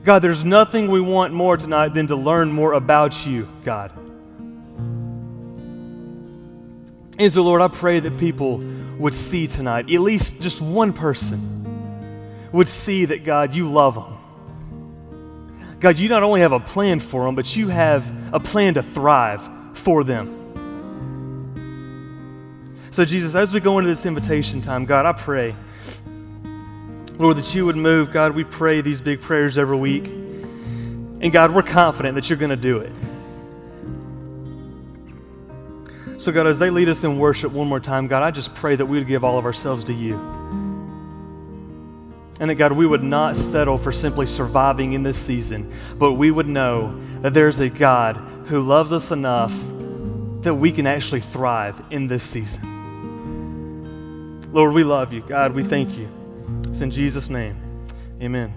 God, 0.03 0.19
there's 0.19 0.43
nothing 0.43 0.89
we 0.89 1.01
want 1.01 1.33
more 1.33 1.57
tonight 1.57 1.93
than 1.93 2.07
to 2.07 2.15
learn 2.15 2.51
more 2.51 2.73
about 2.73 3.25
you, 3.25 3.47
God. 3.63 3.91
And 7.19 7.31
so, 7.31 7.43
Lord, 7.43 7.61
I 7.61 7.67
pray 7.67 7.99
that 7.99 8.17
people 8.17 8.63
would 8.97 9.13
see 9.13 9.45
tonight, 9.45 9.91
at 9.91 9.99
least 9.99 10.41
just 10.41 10.61
one 10.61 10.93
person 10.93 11.58
would 12.51 12.67
see 12.67 13.05
that, 13.05 13.23
God, 13.23 13.53
you 13.53 13.71
love 13.71 13.95
them. 13.95 14.17
God, 15.79 15.97
you 15.97 16.09
not 16.09 16.23
only 16.23 16.41
have 16.41 16.51
a 16.51 16.59
plan 16.59 16.99
for 16.99 17.25
them, 17.25 17.35
but 17.35 17.55
you 17.55 17.69
have 17.69 18.33
a 18.33 18.39
plan 18.39 18.73
to 18.73 18.83
thrive 18.83 19.47
for 19.73 20.03
them. 20.03 20.35
So, 22.91 23.05
Jesus, 23.05 23.35
as 23.35 23.53
we 23.53 23.59
go 23.59 23.77
into 23.79 23.89
this 23.89 24.05
invitation 24.05 24.61
time, 24.61 24.85
God, 24.85 25.05
I 25.05 25.13
pray, 25.13 25.55
Lord, 27.17 27.37
that 27.37 27.55
you 27.55 27.65
would 27.65 27.77
move. 27.77 28.11
God, 28.11 28.35
we 28.35 28.43
pray 28.43 28.81
these 28.81 28.99
big 28.99 29.21
prayers 29.21 29.57
every 29.57 29.77
week. 29.77 30.05
And 30.05 31.31
God, 31.31 31.53
we're 31.53 31.63
confident 31.63 32.15
that 32.15 32.29
you're 32.29 32.39
going 32.39 32.49
to 32.49 32.55
do 32.55 32.79
it. 32.79 32.91
So, 36.17 36.33
God, 36.33 36.47
as 36.47 36.59
they 36.59 36.69
lead 36.69 36.89
us 36.89 37.03
in 37.05 37.19
worship 37.19 37.53
one 37.53 37.67
more 37.67 37.79
time, 37.79 38.07
God, 38.07 38.23
I 38.23 38.31
just 38.31 38.53
pray 38.53 38.75
that 38.75 38.85
we 38.85 38.97
would 38.97 39.07
give 39.07 39.23
all 39.23 39.37
of 39.37 39.45
ourselves 39.45 39.85
to 39.85 39.93
you. 39.93 40.38
And 42.39 42.49
that, 42.49 42.55
God, 42.55 42.71
we 42.71 42.85
would 42.85 43.03
not 43.03 43.35
settle 43.35 43.77
for 43.77 43.91
simply 43.91 44.25
surviving 44.25 44.93
in 44.93 45.03
this 45.03 45.17
season, 45.17 45.73
but 45.97 46.13
we 46.13 46.31
would 46.31 46.47
know 46.47 46.99
that 47.21 47.33
there's 47.33 47.59
a 47.59 47.69
God 47.69 48.15
who 48.45 48.61
loves 48.61 48.93
us 48.93 49.11
enough 49.11 49.53
that 50.41 50.55
we 50.55 50.71
can 50.71 50.87
actually 50.87 51.21
thrive 51.21 51.81
in 51.91 52.07
this 52.07 52.23
season. 52.23 52.63
Lord, 54.53 54.73
we 54.73 54.83
love 54.83 55.13
you. 55.13 55.21
God, 55.21 55.53
we 55.53 55.63
thank 55.63 55.97
you. 55.97 56.09
It's 56.63 56.81
in 56.81 56.91
Jesus' 56.91 57.29
name. 57.29 57.55
Amen. 58.21 58.53